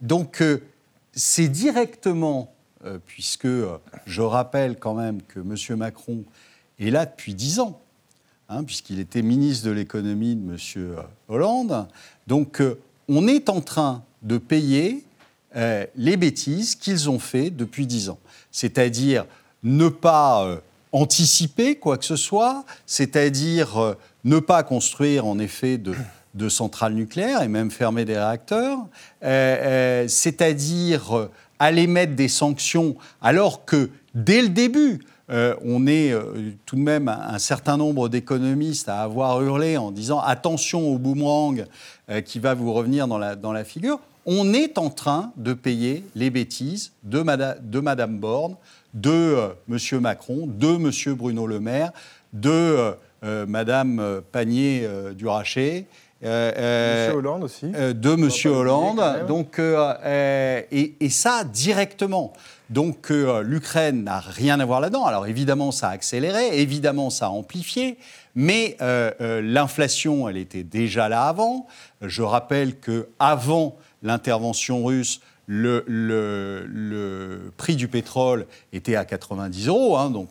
donc, 0.00 0.40
c'est 1.14 1.48
directement, 1.48 2.54
puisque 3.06 3.48
je 4.06 4.22
rappelle 4.22 4.78
quand 4.78 4.94
même 4.94 5.20
que 5.22 5.40
M. 5.40 5.56
Macron 5.76 6.24
est 6.78 6.90
là 6.90 7.06
depuis 7.06 7.34
10 7.34 7.60
ans, 7.60 7.80
hein, 8.48 8.64
puisqu'il 8.64 8.98
était 9.00 9.22
ministre 9.22 9.66
de 9.66 9.72
l'économie 9.72 10.36
de 10.36 10.52
M. 10.52 10.56
Hollande. 11.28 11.86
Donc 12.26 12.60
euh, 12.60 12.78
on 13.08 13.26
est 13.26 13.48
en 13.48 13.60
train 13.60 14.02
de 14.22 14.38
payer 14.38 15.04
euh, 15.56 15.86
les 15.96 16.16
bêtises 16.16 16.74
qu'ils 16.74 17.10
ont 17.10 17.18
fait 17.18 17.50
depuis 17.50 17.86
10 17.86 18.10
ans. 18.10 18.18
C'est-à-dire 18.50 19.26
ne 19.62 19.88
pas 19.88 20.44
euh, 20.44 20.58
anticiper 20.92 21.76
quoi 21.76 21.98
que 21.98 22.04
ce 22.04 22.16
soit, 22.16 22.64
c'est-à-dire 22.86 23.96
ne 24.24 24.38
pas 24.38 24.62
construire 24.62 25.26
en 25.26 25.38
effet 25.38 25.78
de, 25.78 25.94
centrales 26.48 26.94
nucléaires 26.94 27.42
et 27.42 27.48
même 27.48 27.70
fermer 27.70 28.04
des 28.04 28.16
réacteurs, 28.16 28.78
c'est-à-dire 30.08 31.28
aller 31.58 31.86
mettre 31.86 32.14
des 32.14 32.28
sanctions 32.28 32.96
alors 33.20 33.64
que 33.64 33.90
dès 34.14 34.42
le 34.42 34.48
début, 34.48 35.00
euh, 35.30 35.54
on 35.62 35.86
est 35.86 36.12
euh, 36.12 36.52
tout 36.64 36.76
de 36.76 36.80
même 36.80 37.08
un 37.08 37.38
certain 37.38 37.76
nombre 37.76 38.08
d'économistes 38.08 38.88
à 38.88 39.02
avoir 39.02 39.42
hurlé 39.42 39.76
en 39.76 39.90
disant 39.90 40.20
attention 40.20 40.88
au 40.88 40.98
boomerang 40.98 41.66
euh, 42.08 42.22
qui 42.22 42.38
va 42.38 42.54
vous 42.54 42.72
revenir 42.72 43.06
dans 43.08 43.18
la, 43.18 43.36
dans 43.36 43.52
la, 43.52 43.64
figure. 43.64 44.00
On 44.24 44.54
est 44.54 44.78
en 44.78 44.88
train 44.88 45.32
de 45.36 45.52
payer 45.52 46.02
les 46.14 46.30
bêtises 46.30 46.92
de, 47.02 47.22
de 47.60 47.80
Madame 47.80 48.18
Borne, 48.18 48.56
de 48.94 49.36
Monsieur 49.68 50.00
Macron, 50.00 50.46
de 50.46 50.76
Monsieur 50.76 51.14
Bruno 51.14 51.46
Le 51.46 51.60
Maire, 51.60 51.92
de 52.32 52.94
Madame 53.22 54.22
Panier-Duracher. 56.20 57.06
Monsieur 57.06 57.16
Hollande 57.16 57.44
aussi. 57.44 57.66
de 57.66 58.14
Monsieur 58.14 58.50
Hollande. 58.50 59.26
Donc, 59.26 59.60
et, 59.60 60.96
et, 61.00 61.10
ça 61.10 61.44
directement. 61.44 62.32
Donc 62.70 63.10
euh, 63.10 63.42
l'Ukraine 63.42 64.04
n'a 64.04 64.20
rien 64.20 64.60
à 64.60 64.64
voir 64.64 64.80
là-dedans. 64.80 65.06
Alors 65.06 65.26
évidemment, 65.26 65.72
ça 65.72 65.88
a 65.88 65.92
accéléré, 65.92 66.60
évidemment, 66.60 67.10
ça 67.10 67.26
a 67.26 67.30
amplifié, 67.30 67.98
mais 68.34 68.76
euh, 68.82 69.10
euh, 69.20 69.40
l'inflation, 69.40 70.28
elle 70.28 70.36
était 70.36 70.64
déjà 70.64 71.08
là 71.08 71.24
avant. 71.24 71.66
Je 72.02 72.22
rappelle 72.22 72.78
que 72.78 73.08
avant 73.18 73.76
l'intervention 74.02 74.84
russe, 74.84 75.20
le, 75.46 75.82
prix 77.56 77.74
du 77.74 77.88
pétrole 77.88 78.46
était 78.74 78.96
à 78.96 79.06
90 79.06 79.68
euros, 79.68 79.96
hein, 79.96 80.10
donc 80.10 80.28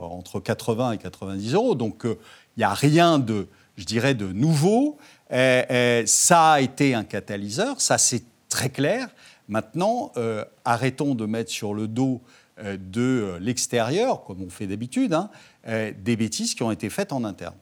entre 0.00 0.38
80 0.38 0.92
et 0.92 0.98
90 0.98 1.54
euros. 1.54 1.74
Donc 1.74 2.02
il 2.04 2.16
n'y 2.58 2.62
a 2.62 2.72
rien 2.72 3.18
de, 3.18 3.48
je 3.76 3.84
dirais, 3.84 4.14
de 4.14 4.26
nouveau. 4.26 4.96
Ça 5.30 6.52
a 6.52 6.60
été 6.60 6.94
un 6.94 7.04
catalyseur, 7.04 7.80
ça 7.80 7.98
c'est 7.98 8.24
très 8.48 8.68
clair. 8.68 9.08
Maintenant, 9.50 10.12
euh, 10.16 10.44
arrêtons 10.64 11.16
de 11.16 11.26
mettre 11.26 11.50
sur 11.50 11.74
le 11.74 11.88
dos 11.88 12.20
euh, 12.62 12.76
de 12.78 13.00
euh, 13.00 13.38
l'extérieur, 13.40 14.22
comme 14.24 14.42
on 14.42 14.48
fait 14.48 14.68
d'habitude, 14.68 15.12
hein, 15.12 15.28
des 15.66 16.16
bêtises 16.16 16.54
qui 16.54 16.62
ont 16.62 16.70
été 16.70 16.88
faites 16.88 17.12
en 17.12 17.24
interne. 17.24 17.54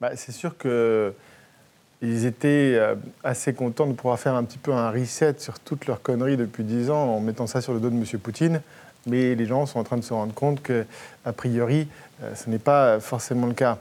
Bah, 0.00 0.10
c'est 0.14 0.32
sûr 0.32 0.56
qu'ils 0.56 2.26
étaient 2.26 2.78
assez 3.24 3.54
contents 3.54 3.88
de 3.88 3.92
pouvoir 3.92 4.20
faire 4.20 4.34
un 4.34 4.44
petit 4.44 4.58
peu 4.58 4.72
un 4.72 4.92
reset 4.92 5.34
sur 5.38 5.58
toutes 5.58 5.86
leurs 5.86 6.00
conneries 6.00 6.36
depuis 6.36 6.62
10 6.62 6.90
ans 6.90 7.16
en 7.16 7.20
mettant 7.20 7.48
ça 7.48 7.60
sur 7.60 7.72
le 7.72 7.80
dos 7.80 7.90
de 7.90 7.96
M. 7.96 8.04
Poutine. 8.20 8.62
Mais 9.06 9.34
les 9.34 9.46
gens 9.46 9.66
sont 9.66 9.80
en 9.80 9.84
train 9.84 9.96
de 9.96 10.04
se 10.04 10.12
rendre 10.12 10.32
compte 10.32 10.62
que, 10.62 10.86
a 11.24 11.32
priori, 11.32 11.88
ce 12.36 12.48
n'est 12.48 12.60
pas 12.60 13.00
forcément 13.00 13.48
le 13.48 13.54
cas. 13.54 13.78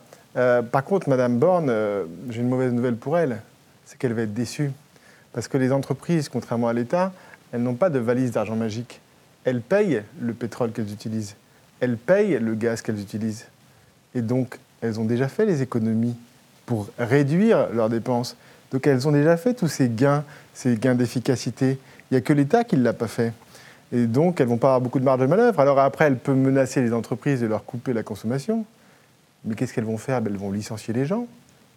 Par 0.71 0.83
contre, 0.83 1.09
Mme 1.09 1.39
Borne, 1.39 1.73
j'ai 2.29 2.41
une 2.41 2.49
mauvaise 2.49 2.71
nouvelle 2.71 2.95
pour 2.95 3.17
elle, 3.17 3.41
c'est 3.85 3.97
qu'elle 3.97 4.13
va 4.13 4.23
être 4.23 4.33
déçue. 4.33 4.71
Parce 5.33 5.47
que 5.47 5.57
les 5.57 5.71
entreprises, 5.71 6.29
contrairement 6.29 6.67
à 6.67 6.73
l'État, 6.73 7.11
elles 7.51 7.61
n'ont 7.61 7.75
pas 7.75 7.89
de 7.89 7.99
valise 7.99 8.31
d'argent 8.31 8.55
magique. 8.55 9.01
Elles 9.43 9.61
payent 9.61 10.03
le 10.19 10.33
pétrole 10.33 10.71
qu'elles 10.71 10.91
utilisent. 10.91 11.35
Elles 11.79 11.97
payent 11.97 12.39
le 12.39 12.55
gaz 12.55 12.81
qu'elles 12.81 12.99
utilisent. 12.99 13.45
Et 14.15 14.21
donc, 14.21 14.57
elles 14.81 14.99
ont 14.99 15.05
déjà 15.05 15.27
fait 15.27 15.45
les 15.45 15.61
économies 15.61 16.15
pour 16.65 16.89
réduire 16.97 17.69
leurs 17.71 17.89
dépenses. 17.89 18.35
Donc, 18.71 18.87
elles 18.87 19.07
ont 19.07 19.11
déjà 19.11 19.37
fait 19.37 19.53
tous 19.53 19.67
ces 19.67 19.89
gains, 19.89 20.23
ces 20.53 20.75
gains 20.75 20.95
d'efficacité. 20.95 21.77
Il 22.09 22.13
n'y 22.13 22.17
a 22.17 22.21
que 22.21 22.33
l'État 22.33 22.63
qui 22.63 22.77
ne 22.77 22.83
l'a 22.83 22.93
pas 22.93 23.07
fait. 23.07 23.31
Et 23.91 24.05
donc, 24.05 24.41
elles 24.41 24.47
vont 24.47 24.57
pas 24.57 24.67
avoir 24.67 24.81
beaucoup 24.81 24.99
de 24.99 25.05
marge 25.05 25.21
de 25.21 25.27
manœuvre. 25.27 25.59
Alors 25.59 25.79
après, 25.79 26.05
elles 26.05 26.17
peuvent 26.17 26.35
menacer 26.35 26.81
les 26.81 26.93
entreprises 26.93 27.41
de 27.41 27.47
leur 27.47 27.63
couper 27.63 27.93
la 27.93 28.03
consommation. 28.03 28.65
Mais 29.45 29.55
qu'est-ce 29.55 29.73
qu'elles 29.73 29.85
vont 29.85 29.97
faire? 29.97 30.21
Ben, 30.21 30.33
Elles 30.33 30.39
vont 30.39 30.51
licencier 30.51 30.93
les 30.93 31.05
gens. 31.05 31.27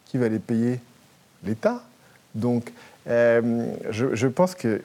Qui 0.05 0.17
va 0.17 0.27
les 0.27 0.39
payer? 0.39 0.79
L'État. 1.43 1.83
Donc, 2.35 2.71
euh, 3.07 3.73
je, 3.89 4.27
pense 4.27 4.55
qu'ils 4.55 4.81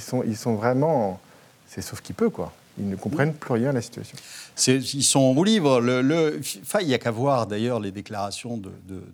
sont, 0.00 0.54
vraiment. 0.54 1.20
C'est 1.66 1.82
sauf 1.82 2.00
qu'il 2.00 2.14
peut, 2.14 2.30
quoi. 2.30 2.52
Ils 2.80 2.88
ne 2.88 2.96
comprennent 2.96 3.34
plus 3.34 3.52
rien 3.54 3.70
à 3.70 3.72
la 3.72 3.82
situation. 3.82 4.16
Ils 4.66 5.04
sont 5.04 5.20
en 5.20 5.32
roue 5.32 5.44
libre. 5.44 5.80
Il 5.82 6.86
n'y 6.86 6.94
a 6.94 6.98
qu'à 6.98 7.10
voir 7.10 7.46
d'ailleurs 7.46 7.78
les 7.78 7.90
déclarations 7.90 8.56
de, 8.56 8.70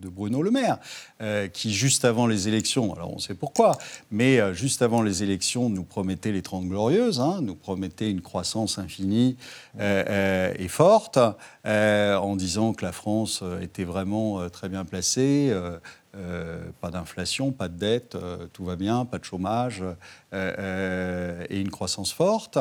Bruno 0.08 0.42
Le 0.42 0.50
Maire, 0.50 0.78
euh, 1.20 1.48
qui 1.48 1.74
juste 1.74 2.04
avant 2.04 2.26
les 2.26 2.48
élections, 2.48 2.94
alors 2.94 3.12
on 3.12 3.18
sait 3.18 3.34
pourquoi, 3.34 3.76
mais 4.10 4.40
euh, 4.40 4.54
juste 4.54 4.80
avant 4.80 5.02
les 5.02 5.22
élections 5.22 5.68
nous 5.68 5.82
promettait 5.82 6.32
les 6.32 6.42
Trente 6.42 6.66
Glorieuses, 6.66 7.20
hein, 7.20 7.40
nous 7.42 7.54
promettait 7.54 8.10
une 8.10 8.22
croissance 8.22 8.78
infinie 8.78 9.36
et 9.78 10.68
forte, 10.68 11.18
en 11.64 12.36
disant 12.36 12.72
que 12.72 12.84
la 12.84 12.92
France 12.92 13.42
était 13.60 13.84
vraiment 13.84 14.48
très 14.48 14.68
bien 14.68 14.84
placée, 14.84 15.52
euh, 16.16 16.70
pas 16.80 16.90
d'inflation, 16.90 17.52
pas 17.52 17.68
de 17.68 17.76
dette, 17.76 18.14
euh, 18.14 18.46
tout 18.52 18.64
va 18.64 18.76
bien, 18.76 19.04
pas 19.04 19.18
de 19.18 19.24
chômage 19.24 19.84
euh, 20.32 21.44
et 21.50 21.60
une 21.60 21.70
croissance 21.70 22.12
forte. 22.12 22.58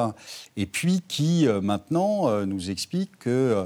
Et 0.57 0.65
puis 0.65 1.01
qui 1.07 1.47
maintenant 1.61 2.45
nous 2.45 2.69
explique 2.69 3.17
que 3.17 3.65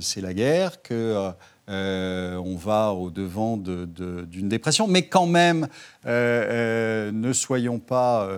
c'est 0.00 0.20
la 0.20 0.34
guerre, 0.34 0.82
que 0.82 1.30
on 1.68 2.56
va 2.56 2.92
au 2.92 3.10
devant 3.10 3.56
d'une 3.56 4.48
dépression, 4.48 4.86
mais 4.88 5.06
quand 5.06 5.26
même, 5.26 5.68
ne 6.04 7.32
soyons 7.32 7.78
pas 7.78 8.28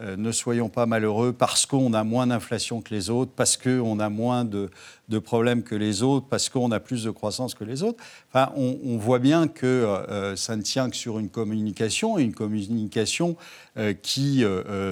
euh, 0.00 0.16
ne 0.16 0.30
soyons 0.30 0.68
pas 0.68 0.86
malheureux 0.86 1.32
parce 1.32 1.66
qu'on 1.66 1.92
a 1.92 2.04
moins 2.04 2.28
d'inflation 2.28 2.80
que 2.80 2.94
les 2.94 3.10
autres, 3.10 3.32
parce 3.34 3.56
qu'on 3.56 3.98
a 3.98 4.08
moins 4.08 4.44
de, 4.44 4.70
problèmes 5.18 5.64
que 5.64 5.74
les 5.74 6.04
autres, 6.04 6.26
parce 6.28 6.48
qu'on 6.48 6.70
a 6.70 6.78
plus 6.78 7.02
de 7.02 7.10
croissance 7.10 7.54
que 7.54 7.64
les 7.64 7.82
autres. 7.82 8.00
Enfin, 8.30 8.52
on, 8.54 8.96
voit 8.96 9.18
bien 9.18 9.48
que 9.48 9.66
euh, 9.66 10.36
ça 10.36 10.54
ne 10.54 10.62
tient 10.62 10.88
que 10.88 10.94
sur 10.94 11.18
une 11.18 11.30
communication, 11.30 12.16
une 12.16 12.32
communication 12.32 13.34
euh, 13.76 13.92
qui, 13.92 14.44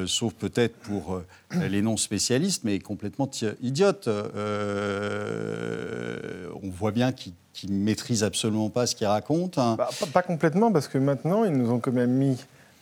sauf 0.07 0.35
peut-être 0.35 0.75
pour 0.77 1.23
les 1.53 1.83
non-spécialistes, 1.83 2.65
mais 2.65 2.75
est 2.75 2.81
complètement 2.81 3.31
idiote. 3.63 4.09
on 4.09 4.19
voit 6.71 6.91
bien 6.91 7.13
qu'ils 7.13 7.35
ne 7.69 7.85
maîtrisent 7.85 8.25
absolument 8.25 8.71
pas 8.71 8.87
ce 8.87 8.97
qu'ils 8.97 9.07
racontent. 9.07 9.63
Hein. 9.63 9.77
Bah, 9.77 9.89
pas, 10.13 10.23
complètement, 10.23 10.73
parce 10.73 10.89
que 10.89 10.99
maintenant, 10.99 11.45
ils 11.45 11.53
nous 11.53 11.71
ont 11.71 11.79
quand 11.79 11.93
même 11.93 12.11
mis 12.11 12.33
euh, 12.33 12.35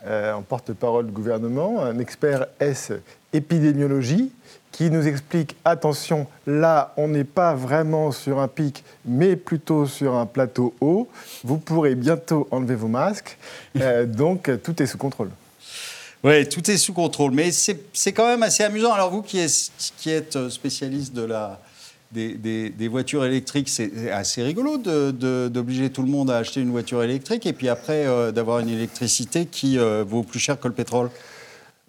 en 0.07 0.43
porte-parole 0.43 1.07
du 1.07 1.13
gouvernement, 1.13 1.83
un 1.83 1.99
expert 1.99 2.47
S 2.61 2.93
épidémiologie, 3.33 4.31
qui 4.75 4.91
nous 4.91 5.07
explique, 5.07 5.55
attention, 5.65 6.27
là, 6.49 6.93
on 6.97 7.07
n'est 7.07 7.23
pas 7.23 7.55
vraiment 7.55 8.11
sur 8.11 8.41
un 8.41 8.49
pic, 8.49 8.83
mais 9.05 9.37
plutôt 9.37 9.87
sur 9.87 10.15
un 10.15 10.27
plateau 10.27 10.75
haut. 10.81 11.09
Vous 11.45 11.59
pourrez 11.59 11.95
bientôt 11.95 12.49
enlever 12.51 12.75
vos 12.75 12.89
masques. 12.89 13.39
Euh, 13.81 14.07
donc, 14.07 14.49
tout 14.63 14.81
est 14.81 14.87
sous 14.87 14.99
contrôle. 14.99 15.31
Oui, 16.23 16.49
tout 16.49 16.71
est 16.71 16.77
sous 16.77 16.93
contrôle. 16.93 17.33
Mais 17.33 17.51
c'est 17.51 18.13
quand 18.13 18.27
même 18.27 18.45
assez 18.45 18.63
amusant. 18.63 18.93
Alors, 18.93 19.11
vous 19.11 19.21
qui 19.21 19.39
êtes, 19.39 19.71
qui 19.99 20.11
êtes 20.11 20.49
spécialiste 20.49 21.13
de 21.13 21.23
la, 21.23 21.61
des, 22.15 22.89
voitures 22.89 23.25
électriques, 23.25 23.69
c'est 23.69 24.11
assez 24.11 24.43
rigolo 24.43 24.79
d'obliger 24.79 25.91
tout 25.91 26.03
le 26.03 26.09
monde 26.09 26.31
à 26.31 26.37
acheter 26.37 26.61
une 26.61 26.71
voiture 26.71 27.03
électrique 27.03 27.47
et 27.47 27.53
puis 27.53 27.69
après 27.69 28.07
euh, 28.07 28.33
d'avoir 28.33 28.61
une 28.61 28.69
électricité 28.69 29.47
qui 29.47 29.79
euh, 29.79 30.05
vaut 30.07 30.23
plus 30.23 30.39
cher 30.39 30.59
que 30.59 30.69
le 30.69 30.75
pétrole. 30.75 31.11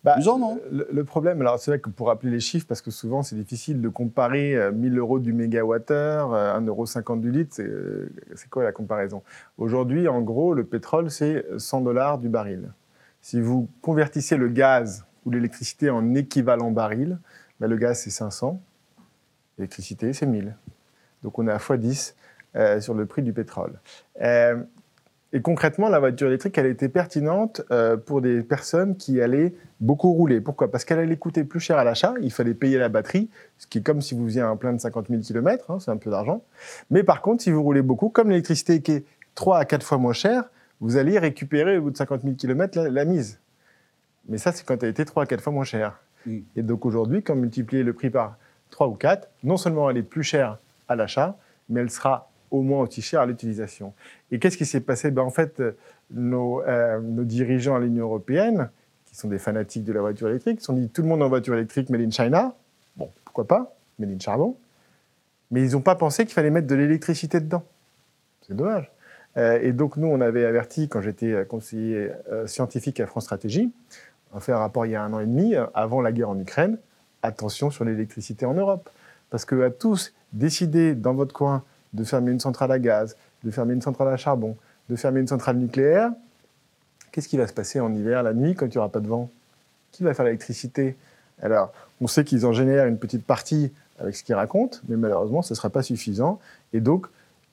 Bah, 0.03 0.17
non? 0.19 0.59
le, 0.71 1.03
problème, 1.03 1.41
alors 1.41 1.57
c'est 1.57 1.71
vrai 1.71 1.79
que 1.79 1.89
pour 1.89 2.07
rappeler 2.07 2.29
les 2.29 2.39
chiffres, 2.39 2.67
parce 2.67 2.81
que 2.81 2.91
souvent 2.91 3.23
c'est 3.23 3.35
difficile 3.35 3.81
de 3.81 3.89
comparer 3.89 4.55
1000 4.71 4.93
euh, 4.93 4.99
euros 4.99 5.17
du 5.17 5.33
mégawattheure, 5.33 6.31
1,50 6.31 6.67
euro 6.67 7.15
du 7.15 7.31
litre, 7.31 7.55
c'est 8.35 8.49
quoi 8.51 8.63
la 8.63 8.71
comparaison? 8.71 9.23
Aujourd'hui, 9.57 10.07
en 10.07 10.21
gros, 10.21 10.53
le 10.53 10.63
pétrole, 10.63 11.09
c'est 11.09 11.43
100 11.57 11.81
dollars 11.81 12.19
du 12.19 12.29
baril. 12.29 12.71
Si 13.21 13.41
vous 13.41 13.67
convertissez 13.81 14.37
le 14.37 14.47
gaz 14.49 15.05
ou 15.25 15.31
l'électricité 15.31 15.89
en 15.89 16.13
équivalent 16.13 16.69
baril, 16.69 17.17
bah, 17.59 17.65
le 17.65 17.75
gaz 17.75 18.01
c'est 18.01 18.11
500, 18.11 18.61
L'électricité, 19.57 20.13
c'est 20.13 20.25
1000. 20.25 20.55
Donc 21.23 21.39
on 21.39 21.47
est 21.47 21.51
à 21.51 21.57
x10. 21.57 22.13
euh, 22.55 22.79
sur 22.79 22.93
le 22.93 23.05
prix 23.05 23.21
du 23.21 23.33
pétrole. 23.33 23.73
Euh, 24.21 24.55
et 25.33 25.41
concrètement, 25.41 25.89
la 25.89 25.99
voiture 25.99 26.27
électrique, 26.27 26.57
elle 26.57 26.67
était 26.67 26.87
pertinente 26.87 27.61
euh, 27.69 27.97
pour 27.97 28.21
des 28.21 28.41
personnes 28.43 28.95
qui 28.95 29.21
allaient 29.21 29.53
beaucoup 29.81 30.13
rouler. 30.13 30.39
Pourquoi? 30.39 30.71
Parce 30.71 30.85
qu'elle 30.85 30.99
allait 30.99 31.17
coûter 31.17 31.43
plus 31.43 31.59
cher 31.59 31.77
à 31.77 31.83
l'achat, 31.83 32.13
il 32.21 32.31
fallait 32.31 32.53
payer 32.53 32.77
la 32.77 32.87
batterie, 32.87 33.29
ce 33.57 33.67
qui 33.67 33.79
est 33.79 33.81
comme 33.81 33.99
si 33.99 34.15
vous 34.15 34.25
faisiez 34.25 34.41
un 34.41 34.55
plein 34.55 34.71
de 34.71 34.79
50 34.79 35.07
000 35.09 35.21
km, 35.21 35.81
c'est 35.81 35.91
un 35.91 35.97
peu 35.97 36.09
d'argent. 36.09 36.43
Mais 36.89 37.03
par 37.03 37.21
contre, 37.21 37.43
si 37.43 37.51
vous 37.51 37.61
roulez 37.61 37.81
beaucoup, 37.81 38.07
comme 38.07 38.29
l'électricité 38.29 38.81
qui 38.81 38.93
est 38.93 39.05
3 39.35 39.57
à 39.57 39.65
4 39.65 39.85
fois 39.85 39.97
moins 39.97 40.13
chère, 40.13 40.45
vous 40.79 40.95
allez 40.95 41.19
récupérer 41.19 41.77
au 41.77 41.81
bout 41.81 41.91
de 41.91 41.97
50 41.97 42.21
000 42.21 42.35
km 42.35 42.79
la, 42.79 43.03
mise. 43.03 43.39
Mais 44.29 44.37
ça, 44.37 44.53
c'est 44.53 44.65
quand 44.65 44.81
elle 44.81 44.89
était 44.89 45.03
3 45.03 45.23
à 45.23 45.25
4 45.25 45.41
fois 45.41 45.51
moins 45.51 45.65
chère. 45.65 45.99
Et 46.55 46.63
donc 46.63 46.85
aujourd'hui, 46.85 47.21
quand 47.21 47.35
multiplier 47.35 47.83
le 47.83 47.91
prix 47.91 48.09
par 48.09 48.37
3 48.75 48.89
ou 48.89 48.95
4, 48.95 49.29
non 49.43 49.55
seulement 49.55 49.89
elle 49.89 49.95
est 49.95 50.03
plus 50.03 50.23
chère 50.23 50.57
à 50.89 50.97
l'achat, 50.97 51.37
mais 51.69 51.79
elle 51.79 51.89
sera 51.89 52.29
au 52.51 52.61
moins 52.61 52.81
aussi 52.81 53.01
cher 53.01 53.21
à 53.21 53.25
l'utilisation. 53.25 53.93
Et 54.31 54.39
qu'est-ce 54.39 54.57
qui 54.57 54.65
s'est 54.65 54.81
passé? 54.81 55.11
Ben, 55.11 55.21
En 55.21 55.29
fait, 55.29 55.63
nos, 56.11 56.61
euh, 56.63 56.99
nos 56.99 57.23
dirigeants 57.23 57.77
à 57.77 57.79
l'Union 57.79 58.03
européenne, 58.03 58.69
qui 59.05 59.15
sont 59.15 59.29
des 59.29 59.39
fanatiques 59.39 59.85
de 59.85 59.93
la 59.93 60.01
voiture 60.01 60.27
électrique, 60.27 60.59
se 60.59 60.65
sont 60.65 60.73
dit 60.73 60.89
tout 60.89 61.03
le 61.03 61.07
monde 61.07 61.23
en 61.23 61.29
voiture 61.29 61.53
électrique 61.53 61.89
made 61.89 62.01
in 62.01 62.11
China. 62.11 62.53
Bon, 62.97 63.09
pourquoi 63.23 63.47
pas? 63.47 63.73
Made 63.97 64.11
in 64.11 64.19
charbon. 64.19 64.57
Mais 65.51 65.63
ils 65.63 65.71
n'ont 65.71 65.81
pas 65.81 65.95
pensé 65.95 66.25
qu'il 66.25 66.33
fallait 66.33 66.49
mettre 66.49 66.67
de 66.67 66.75
l'électricité 66.75 67.39
dedans. 67.39 67.63
C'est 68.45 68.57
dommage. 68.57 68.91
Euh, 69.37 69.57
et 69.61 69.71
donc, 69.71 69.95
nous, 69.95 70.07
on 70.07 70.19
avait 70.19 70.43
averti, 70.43 70.89
quand 70.89 70.99
j'étais 70.99 71.31
euh, 71.31 71.45
conseiller 71.45 72.11
scientifique 72.45 72.99
à 72.99 73.07
France 73.07 73.23
Stratégie, 73.23 73.71
on 74.33 74.37
a 74.37 74.41
fait 74.41 74.51
un 74.51 74.57
rapport 74.57 74.85
il 74.85 74.91
y 74.91 74.95
a 74.95 75.01
un 75.01 75.13
an 75.13 75.21
et 75.21 75.25
demi, 75.25 75.55
avant 75.73 76.01
la 76.01 76.11
guerre 76.11 76.29
en 76.29 76.37
Ukraine, 76.37 76.77
attention 77.25 77.69
sur 77.71 77.85
l'électricité 77.85 78.45
en 78.45 78.53
Europe. 78.53 78.89
Parce 79.29 79.45
qu'à 79.45 79.69
tous 79.69 80.13
décider 80.33 80.95
dans 80.95 81.13
votre 81.13 81.33
coin 81.33 81.63
de 81.93 82.03
fermer 82.03 82.31
une 82.31 82.39
centrale 82.39 82.71
à 82.71 82.79
gaz, 82.79 83.15
de 83.43 83.51
fermer 83.51 83.73
une 83.73 83.81
centrale 83.81 84.09
à 84.09 84.17
charbon, 84.17 84.55
de 84.89 84.95
fermer 84.95 85.19
une 85.19 85.27
centrale 85.27 85.57
nucléaire, 85.57 86.11
qu'est-ce 87.11 87.27
qui 87.27 87.37
va 87.37 87.47
se 87.47 87.53
passer 87.53 87.79
en 87.79 87.93
hiver, 87.93 88.23
la 88.23 88.33
nuit, 88.33 88.55
quand 88.55 88.65
il 88.65 88.71
n'y 88.71 88.77
aura 88.77 88.89
pas 88.89 88.99
de 88.99 89.07
vent? 89.07 89.29
Qui 89.91 90.03
va 90.03 90.13
faire 90.13 90.25
l'électricité? 90.25 90.95
Alors, 91.41 91.73
on 92.01 92.07
sait 92.07 92.23
qu'ils 92.23 92.45
en 92.45 92.53
génèrent 92.53 92.85
une 92.85 92.97
petite 92.97 93.25
partie 93.25 93.71
avec 93.99 94.15
ce 94.15 94.23
qu'ils 94.23 94.35
racontent, 94.35 94.79
mais 94.87 94.97
malheureusement, 94.97 95.41
ce 95.41 95.53
ne 95.53 95.55
sera 95.55 95.69
pas 95.69 95.81
suffisant. 95.81 96.39
Et 96.73 96.81
donc, 96.81 97.07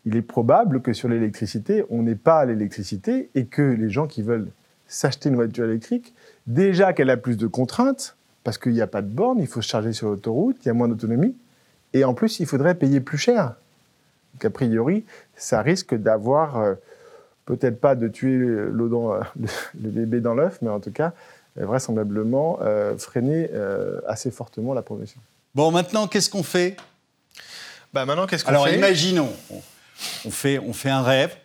il 0.05 0.17
est 0.17 0.23
probable 0.23 0.83
que 0.83 0.93
sur 0.93 1.09
l'électricité, 1.09 1.85
on 1.91 2.03
n'ait 2.03 2.17
pas 2.17 2.45
l'électricité 2.45 3.31
et 3.37 3.47
que 3.47 3.63
les 3.63 3.89
gens 3.89 4.09
qui 4.09 4.23
veulent 4.23 4.49
s'acheter 4.89 5.29
une 5.29 5.37
voiture 5.37 5.65
électrique, 5.65 6.13
déjà 6.47 6.93
qu'elle 6.93 7.11
a 7.11 7.17
plus 7.17 7.37
de 7.37 7.47
contraintes, 7.47 8.17
parce 8.45 8.59
qu'il 8.59 8.73
n'y 8.73 8.81
a 8.81 8.87
pas 8.87 9.03
de 9.03 9.09
borne, 9.09 9.39
il 9.39 9.47
faut 9.47 9.63
se 9.63 9.69
charger 9.69 9.93
sur 9.93 10.09
l'autoroute, 10.09 10.57
il 10.63 10.67
y 10.67 10.71
a 10.71 10.75
moins 10.75 10.89
d'autonomie, 10.89 11.35
et 11.93 12.05
en 12.05 12.15
plus, 12.15 12.41
il 12.41 12.47
faudrait 12.47 12.75
payer 12.75 13.01
plus 13.01 13.19
cher. 13.19 13.55
Donc, 14.35 14.45
a 14.45 14.51
priori, 14.51 15.05
ça 15.37 15.63
risque 15.63 15.95
d'avoir, 15.95 16.59
euh, 16.59 16.75
peut-être 17.45 17.81
pas 17.81 17.95
de 17.95 18.09
tuer 18.09 18.37
le, 18.37 18.89
dans, 18.89 19.15
le, 19.37 19.91
bébé 19.91 20.21
dans 20.21 20.35
l'œuf, 20.35 20.59
mais 20.63 20.71
en 20.71 20.81
tout 20.81 20.93
cas, 20.93 21.13
euh, 21.59 21.67
vraisemblablement, 21.67 22.59
euh, 22.63 22.97
freiner 22.97 23.51
assez 24.07 24.31
fortement 24.31 24.75
la 24.75 24.83
progression. 24.83 25.21
Bon, 25.55 25.71
maintenant, 25.71 26.09
qu'est-ce 26.09 26.31
qu'on 26.31 26.43
fait? 26.43 26.77
Bah, 27.93 28.07
Maintenant, 28.07 28.27
qu'est-ce 28.27 28.45
qu'on 28.45 28.53
fait? 28.53 28.57
Alors, 28.57 28.69
imaginons, 28.69 29.31
on, 30.25 30.31
fait, 30.31 30.59
on 30.59 30.73
fait 30.73 30.91
un 30.91 31.03
rêve. 31.03 31.37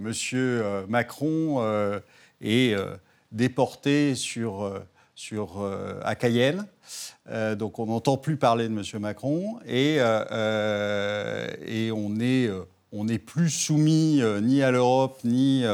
Monsieur 0.00 0.64
Macron 0.88 1.64
est 2.40 2.76
déporté 3.34 4.14
sur, 4.14 4.82
sur, 5.14 5.70
à 6.02 6.14
Cayenne. 6.14 6.66
Euh, 7.30 7.54
donc 7.54 7.78
on 7.78 7.86
n'entend 7.86 8.16
plus 8.16 8.36
parler 8.36 8.68
de 8.68 8.74
M. 8.74 8.82
Macron 9.00 9.58
et, 9.66 9.96
euh, 9.98 10.24
euh, 10.30 11.48
et 11.66 11.90
on 11.90 12.10
n'est 12.10 12.50
on 12.92 13.06
plus 13.06 13.50
soumis 13.50 14.22
ni 14.42 14.62
à 14.62 14.70
l'Europe, 14.70 15.18
ni 15.24 15.64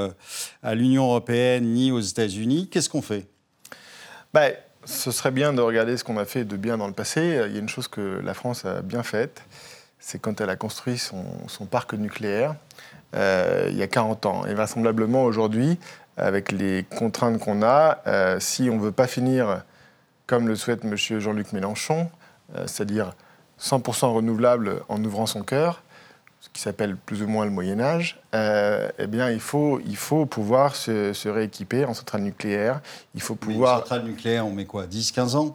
à 0.62 0.74
l'Union 0.74 1.04
européenne, 1.04 1.64
ni 1.74 1.92
aux 1.92 2.00
États-Unis. 2.00 2.68
Qu'est-ce 2.70 2.88
qu'on 2.88 3.02
fait? 3.02 3.26
Ben, 4.32 4.54
Ce 4.84 5.10
serait 5.10 5.30
bien 5.30 5.52
de 5.52 5.60
regarder 5.60 5.98
ce 5.98 6.04
qu'on 6.04 6.16
a 6.16 6.24
fait 6.24 6.46
de 6.46 6.56
bien 6.56 6.78
dans 6.78 6.86
le 6.86 6.94
passé. 6.94 7.44
Il 7.46 7.52
y 7.52 7.56
a 7.56 7.60
une 7.60 7.68
chose 7.68 7.88
que 7.88 8.20
la 8.24 8.32
France 8.32 8.64
a 8.64 8.80
bien 8.80 9.02
faite, 9.02 9.42
c'est 9.98 10.18
quand 10.18 10.40
elle 10.40 10.48
a 10.48 10.56
construit 10.56 10.96
son, 10.96 11.24
son 11.46 11.66
parc 11.66 11.92
nucléaire 11.92 12.54
il 13.12 13.76
y 13.76 13.82
a 13.82 13.88
40 13.88 14.24
ans. 14.24 14.46
Et 14.46 14.54
vraisemblablement 14.54 15.24
aujourd'hui, 15.24 15.78
avec 16.16 16.52
les 16.52 16.84
contraintes 16.84 17.38
qu'on 17.38 17.62
a, 17.62 17.98
si 18.40 18.68
on 18.70 18.76
ne 18.76 18.80
veut 18.80 18.92
pas 18.92 19.06
finir 19.06 19.62
comme 20.30 20.46
le 20.46 20.54
souhaite 20.54 20.84
M. 20.84 20.96
Jean-Luc 20.96 21.52
Mélenchon, 21.52 22.08
euh, 22.54 22.62
c'est-à-dire 22.68 23.14
100% 23.60 24.14
renouvelable 24.14 24.82
en 24.88 25.02
ouvrant 25.04 25.26
son 25.26 25.42
cœur, 25.42 25.82
ce 26.40 26.48
qui 26.52 26.62
s'appelle 26.62 26.94
plus 26.96 27.24
ou 27.24 27.26
moins 27.26 27.44
le 27.44 27.50
Moyen 27.50 27.80
Âge, 27.80 28.20
euh, 28.32 28.88
eh 29.00 29.08
bien, 29.08 29.28
il 29.30 29.40
faut, 29.40 29.80
il 29.84 29.96
faut 29.96 30.26
pouvoir 30.26 30.76
se, 30.76 31.28
rééquiper 31.28 31.84
en 31.84 31.94
centrale 31.94 32.22
nucléaire. 32.22 32.80
Il 33.16 33.20
faut 33.20 33.34
pouvoir... 33.34 33.78
une 33.78 33.80
centrale 33.80 34.04
nucléaire, 34.04 34.46
on 34.46 34.52
met 34.52 34.66
quoi 34.66 34.86
10, 34.86 35.10
15 35.10 35.34
ans? 35.34 35.52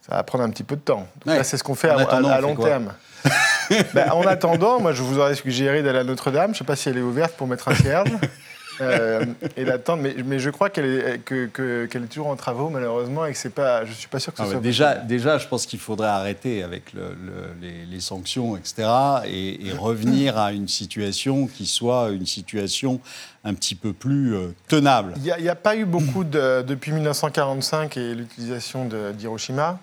Ça 0.00 0.14
va 0.14 0.22
prendre 0.22 0.44
un 0.44 0.50
petit 0.50 0.64
peu 0.64 0.76
de 0.76 0.80
temps. 0.80 1.06
c'est 1.42 1.58
ce 1.58 1.62
qu'on 1.62 1.74
fait 1.74 1.90
à, 1.90 2.40
long 2.40 2.56
terme. 2.56 2.94
Ben, 3.92 4.12
en 4.12 4.22
attendant, 4.22 4.80
moi, 4.80 4.92
je 4.92 5.02
vous 5.02 5.18
aurais 5.18 5.34
suggéré 5.34 5.82
d'aller 5.82 5.98
à 5.98 6.04
Notre-Dame. 6.04 6.46
Je 6.46 6.50
ne 6.50 6.58
sais 6.58 6.64
pas 6.64 6.76
si 6.76 6.88
elle 6.88 6.98
est 6.98 7.02
ouverte 7.02 7.34
pour 7.34 7.48
mettre 7.48 7.66
un 7.66 7.74
cierge. 7.74 8.08
Euh, 8.80 9.24
et 9.56 9.64
d'attendre. 9.64 10.02
Mais, 10.02 10.14
mais, 10.24 10.38
je 10.38 10.50
crois 10.50 10.70
qu'elle 10.70 10.86
est, 10.86 11.24
que, 11.24 11.86
qu'elle 11.86 12.04
est 12.04 12.06
toujours 12.06 12.28
en 12.28 12.36
travaux, 12.36 12.68
malheureusement, 12.68 13.26
et 13.26 13.32
que 13.32 13.38
c'est 13.38 13.54
pas. 13.54 13.84
Je 13.84 13.92
suis 13.92 14.08
pas 14.08 14.18
sûr 14.18 14.32
que 14.32 14.38
ce 14.38 14.42
ah, 14.44 14.50
soit. 14.52 14.60
Déjà, 14.60 14.94
déjà, 14.96 15.38
je 15.38 15.46
pense 15.48 15.66
qu'il 15.66 15.78
faudrait 15.78 16.08
arrêter 16.08 16.62
avec 16.62 16.92
le, 16.92 17.16
les, 17.60 18.00
sanctions, 18.00 18.56
etc., 18.56 18.88
et, 19.26 19.72
revenir 19.78 20.38
à 20.38 20.52
une 20.52 20.68
situation 20.68 21.46
qui 21.46 21.66
soit 21.66 22.10
une 22.10 22.26
situation 22.26 23.00
un 23.44 23.54
petit 23.54 23.74
peu 23.74 23.92
plus 23.92 24.34
euh, 24.34 24.48
tenable. 24.68 25.14
Il 25.16 25.22
n'y 25.22 25.48
a, 25.48 25.54
pas 25.54 25.76
eu 25.76 25.84
beaucoup 25.84 26.24
de, 26.24 26.62
depuis 26.62 26.92
1945 26.92 27.96
et 27.96 28.14
l'utilisation 28.14 28.88
d'Hiroshima. 29.16 29.78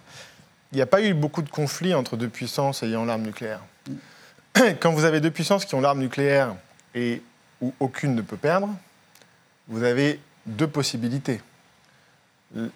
Il 0.72 0.76
n'y 0.76 0.82
a 0.82 0.88
pas 0.88 1.02
eu 1.02 1.14
beaucoup 1.14 1.42
de 1.42 1.50
conflits 1.50 1.94
entre 1.94 2.18
deux 2.18 2.28
puissances 2.28 2.84
ayant 2.84 3.06
l'arme 3.06 3.24
nucléaire. 3.24 3.62
Quand 4.80 4.92
vous 4.92 5.06
avez 5.06 5.22
deux 5.22 5.32
puissances 5.32 5.66
qui 5.66 5.76
ont 5.76 5.82
l'arme 5.82 6.00
nucléaire 6.00 6.56
et 6.96 7.22
où 7.62 7.74
aucune 7.80 8.16
ne 8.16 8.22
peut 8.22 8.38
perdre, 8.38 8.70
vous 9.68 9.84
avez 9.84 10.20
deux 10.46 10.68
possibilités. 10.68 11.42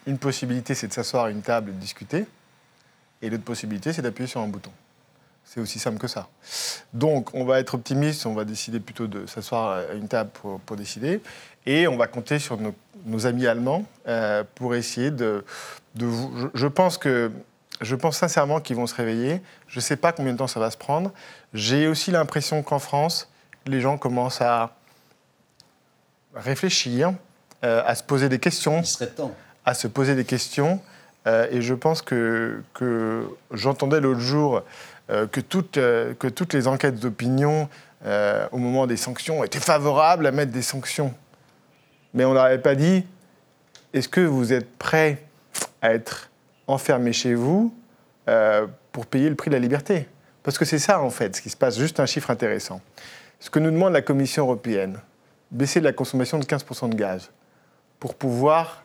Une 0.06 0.18
possibilité, 0.18 0.74
c'est 0.74 0.88
de 0.88 0.94
s'asseoir 0.94 1.26
à 1.26 1.30
une 1.30 1.42
table 1.42 1.70
et 1.70 1.74
de 1.74 1.80
discuter, 1.80 2.26
et 3.22 3.30
l'autre 3.30 3.44
possibilité, 3.44 3.94
c'est 3.94 4.02
d'appuyer 4.02 4.28
sur 4.28 4.42
un 4.42 4.48
bouton. 4.48 4.72
C'est 5.44 5.62
aussi 5.62 5.80
simple 5.80 5.98
que 5.98 6.08
ça. 6.08 6.28
Donc, 6.94 7.34
on 7.34 7.46
va 7.46 7.60
être 7.60 7.76
optimiste, 7.76 8.26
on 8.26 8.34
va 8.34 8.44
décider 8.44 8.80
plutôt 8.80 9.08
de 9.08 9.26
s'asseoir 9.28 9.90
à 9.90 9.94
une 9.94 10.08
table 10.08 10.30
pour, 10.66 10.76
décider, 10.76 11.22
et 11.66 11.88
on 11.88 11.96
va 11.96 12.08
compter 12.08 12.40
sur 12.40 12.58
nos, 12.58 13.26
amis 13.26 13.48
allemands 13.48 13.86
euh, 14.08 14.44
pour 14.56 14.76
essayer 14.76 15.12
de, 15.12 15.46
je, 15.98 16.48
je, 16.54 16.68
pense 16.68 16.98
que 16.98 17.32
je 17.82 17.96
pense 17.96 18.18
sincèrement 18.18 18.60
qu'ils 18.60 18.76
vont 18.76 18.88
se 18.88 18.96
réveiller. 18.96 19.42
Je 19.68 19.78
ne 19.78 19.82
sais 19.82 19.96
pas 19.96 20.12
combien 20.12 20.34
de 20.34 20.38
temps 20.38 20.48
ça 20.48 20.60
va 20.60 20.72
se 20.72 20.78
prendre. 20.78 21.12
J'ai 21.54 21.88
aussi 21.88 22.12
l'impression 22.12 22.64
qu'en 22.64 22.80
France, 22.80 23.30
les 23.68 23.82
gens 23.82 23.98
commencent 23.98 24.42
à 24.42 24.72
réfléchir, 26.36 27.14
euh, 27.64 27.82
à 27.86 27.96
se 27.96 28.04
poser 28.04 28.30
des 28.30 28.40
questions. 28.40 28.80
Il 28.80 28.86
serait 28.86 29.08
temps. 29.08 29.34
À 29.66 29.74
se 29.74 29.88
poser 29.88 30.16
des 30.16 30.26
questions. 30.26 30.80
Euh, 31.26 31.48
et 31.52 31.62
je 31.62 31.74
pense 31.74 32.02
que, 32.02 32.62
que 32.74 33.28
j'entendais 33.52 34.00
l'autre 34.00 34.22
jour 34.22 34.64
euh, 35.10 35.28
que, 35.28 35.42
toutes, 35.42 35.76
que 35.76 36.28
toutes 36.28 36.54
les 36.54 36.68
enquêtes 36.68 37.00
d'opinion 37.00 37.70
au 38.52 38.58
moment 38.58 38.88
des 38.88 38.96
sanctions 38.96 39.44
étaient 39.44 39.60
favorables 39.60 40.28
à 40.28 40.32
mettre 40.32 40.52
des 40.52 40.62
sanctions. 40.62 41.14
Mais 42.14 42.24
on 42.24 42.34
n'aurait 42.34 42.62
pas 42.62 42.76
dit 42.76 43.04
est-ce 43.92 44.08
que 44.08 44.22
vous 44.22 44.54
êtes 44.54 44.78
prêt 44.78 45.24
à 45.82 45.94
être 45.94 46.30
enfermé 46.68 47.12
chez 47.12 47.34
vous 47.34 47.74
pour 48.94 49.08
payer 49.08 49.30
le 49.30 49.36
prix 49.36 49.50
de 49.50 49.56
la 49.56 49.60
liberté? 49.60 50.08
Parce 50.44 50.58
que 50.58 50.64
c'est 50.64 50.80
ça, 50.80 51.02
en 51.02 51.10
fait, 51.10 51.36
ce 51.36 51.42
qui 51.42 51.50
se 51.50 51.58
passe. 51.58 51.78
Juste 51.78 52.00
un 52.00 52.06
chiffre 52.06 52.32
intéressant. 52.32 52.80
Ce 53.40 53.50
que 53.50 53.60
nous 53.60 53.72
demande 53.72 53.94
la 53.94 54.02
Commission 54.02 54.44
européenne, 54.44 55.00
baisser 55.52 55.80
la 55.80 55.94
consommation 55.94 56.40
de 56.40 56.46
15% 56.46 56.90
de 56.90 56.96
gaz 56.96 57.32
pour 58.00 58.16
pouvoir, 58.16 58.84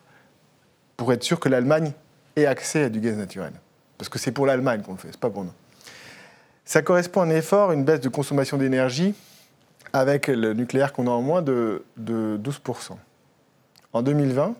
pour 0.96 1.12
être 1.12 1.22
sûr 1.22 1.40
que 1.40 1.48
l'Allemagne 1.48 1.92
ait 2.36 2.46
accès 2.46 2.84
à 2.84 2.88
du 2.88 3.00
gaz 3.00 3.16
naturel. 3.16 3.52
Parce 3.98 4.08
que 4.08 4.18
c'est 4.18 4.32
pour 4.32 4.46
l'Allemagne 4.46 4.82
qu'on 4.82 4.92
le 4.92 4.98
fait, 4.98 5.08
c'est 5.10 5.20
pas 5.20 5.30
pour 5.30 5.44
nous. 5.44 5.52
Ça 6.64 6.82
correspond 6.82 7.22
à 7.22 7.24
un 7.24 7.30
effort, 7.30 7.72
une 7.72 7.84
baisse 7.84 8.00
de 8.00 8.08
consommation 8.08 8.56
d'énergie 8.56 9.14
avec 9.92 10.28
le 10.28 10.54
nucléaire 10.54 10.92
qu'on 10.92 11.06
a 11.06 11.10
en 11.10 11.22
moins 11.22 11.42
de, 11.42 11.84
de 11.96 12.38
12%. 12.42 12.92
En 13.92 14.02
2020, 14.02 14.54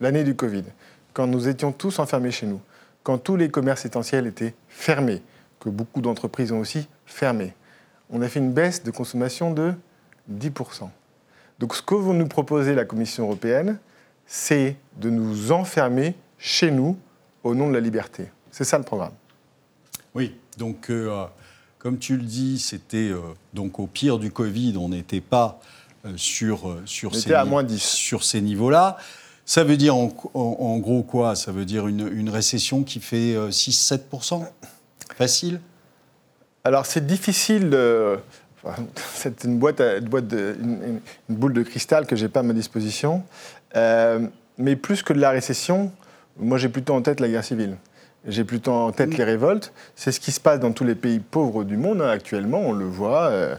l'année 0.00 0.24
du 0.24 0.34
Covid, 0.34 0.64
quand 1.12 1.26
nous 1.26 1.48
étions 1.48 1.72
tous 1.72 1.98
enfermés 1.98 2.30
chez 2.30 2.46
nous, 2.46 2.60
quand 3.02 3.18
tous 3.18 3.36
les 3.36 3.50
commerces 3.50 3.84
essentiels 3.84 4.26
étaient 4.26 4.54
fermés, 4.68 5.22
que 5.58 5.68
beaucoup 5.68 6.00
d'entreprises 6.00 6.52
ont 6.52 6.60
aussi 6.60 6.88
fermé, 7.04 7.54
on 8.10 8.22
a 8.22 8.28
fait 8.28 8.40
une 8.40 8.52
baisse 8.52 8.82
de 8.82 8.90
consommation 8.90 9.52
de 9.52 9.74
10%. 10.32 10.88
Donc 11.58 11.74
ce 11.74 11.82
que 11.82 11.94
vous 11.94 12.14
nous 12.14 12.26
proposez, 12.26 12.74
la 12.74 12.84
Commission 12.84 13.24
européenne, 13.24 13.78
c'est 14.26 14.76
de 14.98 15.10
nous 15.10 15.52
enfermer 15.52 16.14
chez 16.38 16.70
nous 16.70 16.96
au 17.44 17.54
nom 17.54 17.68
de 17.68 17.74
la 17.74 17.80
liberté. 17.80 18.30
C'est 18.50 18.64
ça 18.64 18.78
le 18.78 18.84
programme. 18.84 19.12
Oui, 20.14 20.34
donc 20.56 20.90
euh, 20.90 21.26
Comme 21.78 21.98
tu 21.98 22.16
le 22.16 22.22
dis, 22.22 22.58
c'était 22.58 23.10
donc 23.54 23.78
au 23.78 23.86
pire 23.86 24.18
du 24.18 24.30
Covid, 24.30 24.76
on 24.78 24.88
n'était 24.88 25.20
pas 25.20 25.60
sur, 26.16 26.78
sur, 26.86 27.14
ces, 27.14 27.34
à 27.34 27.44
moins 27.44 27.62
10. 27.62 27.82
sur 27.82 28.24
ces 28.24 28.40
niveaux-là. 28.40 28.96
Ça 29.44 29.64
veut 29.64 29.76
dire 29.76 29.96
en, 29.96 30.78
gros 30.78 31.02
quoi? 31.02 31.34
Ça 31.34 31.52
veut 31.52 31.64
dire 31.64 31.88
une, 31.88 32.08
une 32.12 32.30
récession 32.30 32.84
qui 32.84 33.00
fait 33.00 33.34
6-7% 33.34 34.46
Facile? 35.16 35.60
Alors 36.64 36.86
c'est 36.86 37.06
difficile 37.06 37.70
de 37.70 38.18
c'est 39.14 39.44
une 39.44 39.58
boîte, 39.58 39.80
une, 39.80 40.08
boîte 40.08 40.28
de, 40.28 40.56
une, 40.60 41.00
boule 41.28 41.52
de 41.52 41.62
cristal 41.62 42.06
que 42.06 42.16
j'ai 42.16 42.28
pas 42.28 42.40
à 42.40 42.42
ma 42.42 42.52
disposition. 42.52 43.22
Euh, 43.76 44.26
mais 44.58 44.76
plus 44.76 45.02
que 45.02 45.12
de 45.12 45.20
la 45.20 45.30
récession, 45.30 45.90
moi 46.38 46.58
j'ai 46.58 46.68
plutôt 46.68 46.94
en 46.94 47.02
tête 47.02 47.20
la 47.20 47.28
guerre 47.28 47.44
civile. 47.44 47.76
J'ai 48.26 48.44
plutôt 48.44 48.72
en 48.72 48.92
tête 48.92 49.16
les 49.16 49.24
révoltes. 49.24 49.72
C'est 49.96 50.12
ce 50.12 50.20
qui 50.20 50.30
se 50.30 50.40
passe 50.40 50.60
dans 50.60 50.72
tous 50.72 50.84
les 50.84 50.94
pays 50.94 51.20
pauvres 51.20 51.64
du 51.64 51.78
monde 51.78 52.02
hein, 52.02 52.10
actuellement. 52.10 52.60
On 52.60 52.72
le 52.72 52.84
voit. 52.84 53.28
Euh, 53.28 53.56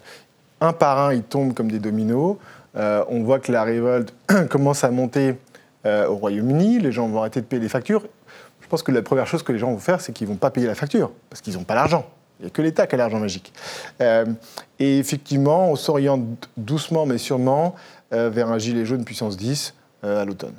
un 0.63 0.73
par 0.73 0.99
un, 0.99 1.13
ils 1.15 1.23
tombent 1.23 1.55
comme 1.55 1.71
des 1.71 1.79
dominos. 1.79 2.37
Euh, 2.75 3.03
on 3.09 3.23
voit 3.23 3.39
que 3.39 3.51
la 3.51 3.63
révolte 3.63 4.13
commence 4.49 4.83
à 4.83 4.91
monter 4.91 5.35
au 5.83 6.15
Royaume-Uni. 6.15 6.77
Les 6.77 6.91
gens 6.91 7.07
vont 7.07 7.21
arrêter 7.21 7.41
de 7.41 7.47
payer 7.47 7.63
les 7.63 7.69
factures. 7.69 8.05
Je 8.61 8.67
pense 8.67 8.83
que 8.83 8.91
la 8.91 9.01
première 9.01 9.25
chose 9.25 9.41
que 9.41 9.51
les 9.51 9.57
gens 9.57 9.71
vont 9.71 9.79
faire, 9.79 9.99
c'est 9.99 10.13
qu'ils 10.13 10.27
ne 10.27 10.33
vont 10.33 10.37
pas 10.37 10.51
payer 10.51 10.67
la 10.67 10.75
facture 10.75 11.11
parce 11.31 11.41
qu'ils 11.41 11.55
n'ont 11.55 11.63
pas 11.63 11.73
l'argent. 11.73 12.05
Il 12.41 12.45
n'y 12.45 12.47
a 12.47 12.49
que 12.49 12.61
l'État 12.63 12.87
qui 12.87 12.95
a 12.95 12.97
l'argent 12.97 13.19
magique. 13.19 13.53
Euh, 14.01 14.25
et 14.79 14.97
effectivement, 14.97 15.69
on 15.69 15.75
s'oriente 15.75 16.49
doucement 16.57 17.05
mais 17.05 17.19
sûrement 17.19 17.75
euh, 18.13 18.31
vers 18.31 18.49
un 18.49 18.57
gilet 18.57 18.83
jaune 18.83 19.05
puissance 19.05 19.37
10 19.37 19.75
euh, 20.03 20.23
à 20.23 20.25
l'automne. 20.25 20.55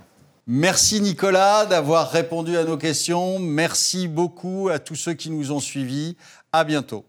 Merci 0.46 1.00
Nicolas 1.00 1.66
d'avoir 1.66 2.10
répondu 2.10 2.56
à 2.56 2.62
nos 2.62 2.76
questions. 2.76 3.40
Merci 3.40 4.06
beaucoup 4.06 4.68
à 4.72 4.78
tous 4.78 4.94
ceux 4.94 5.14
qui 5.14 5.30
nous 5.30 5.50
ont 5.50 5.60
suivis. 5.60 6.16
À 6.52 6.62
bientôt. 6.62 7.04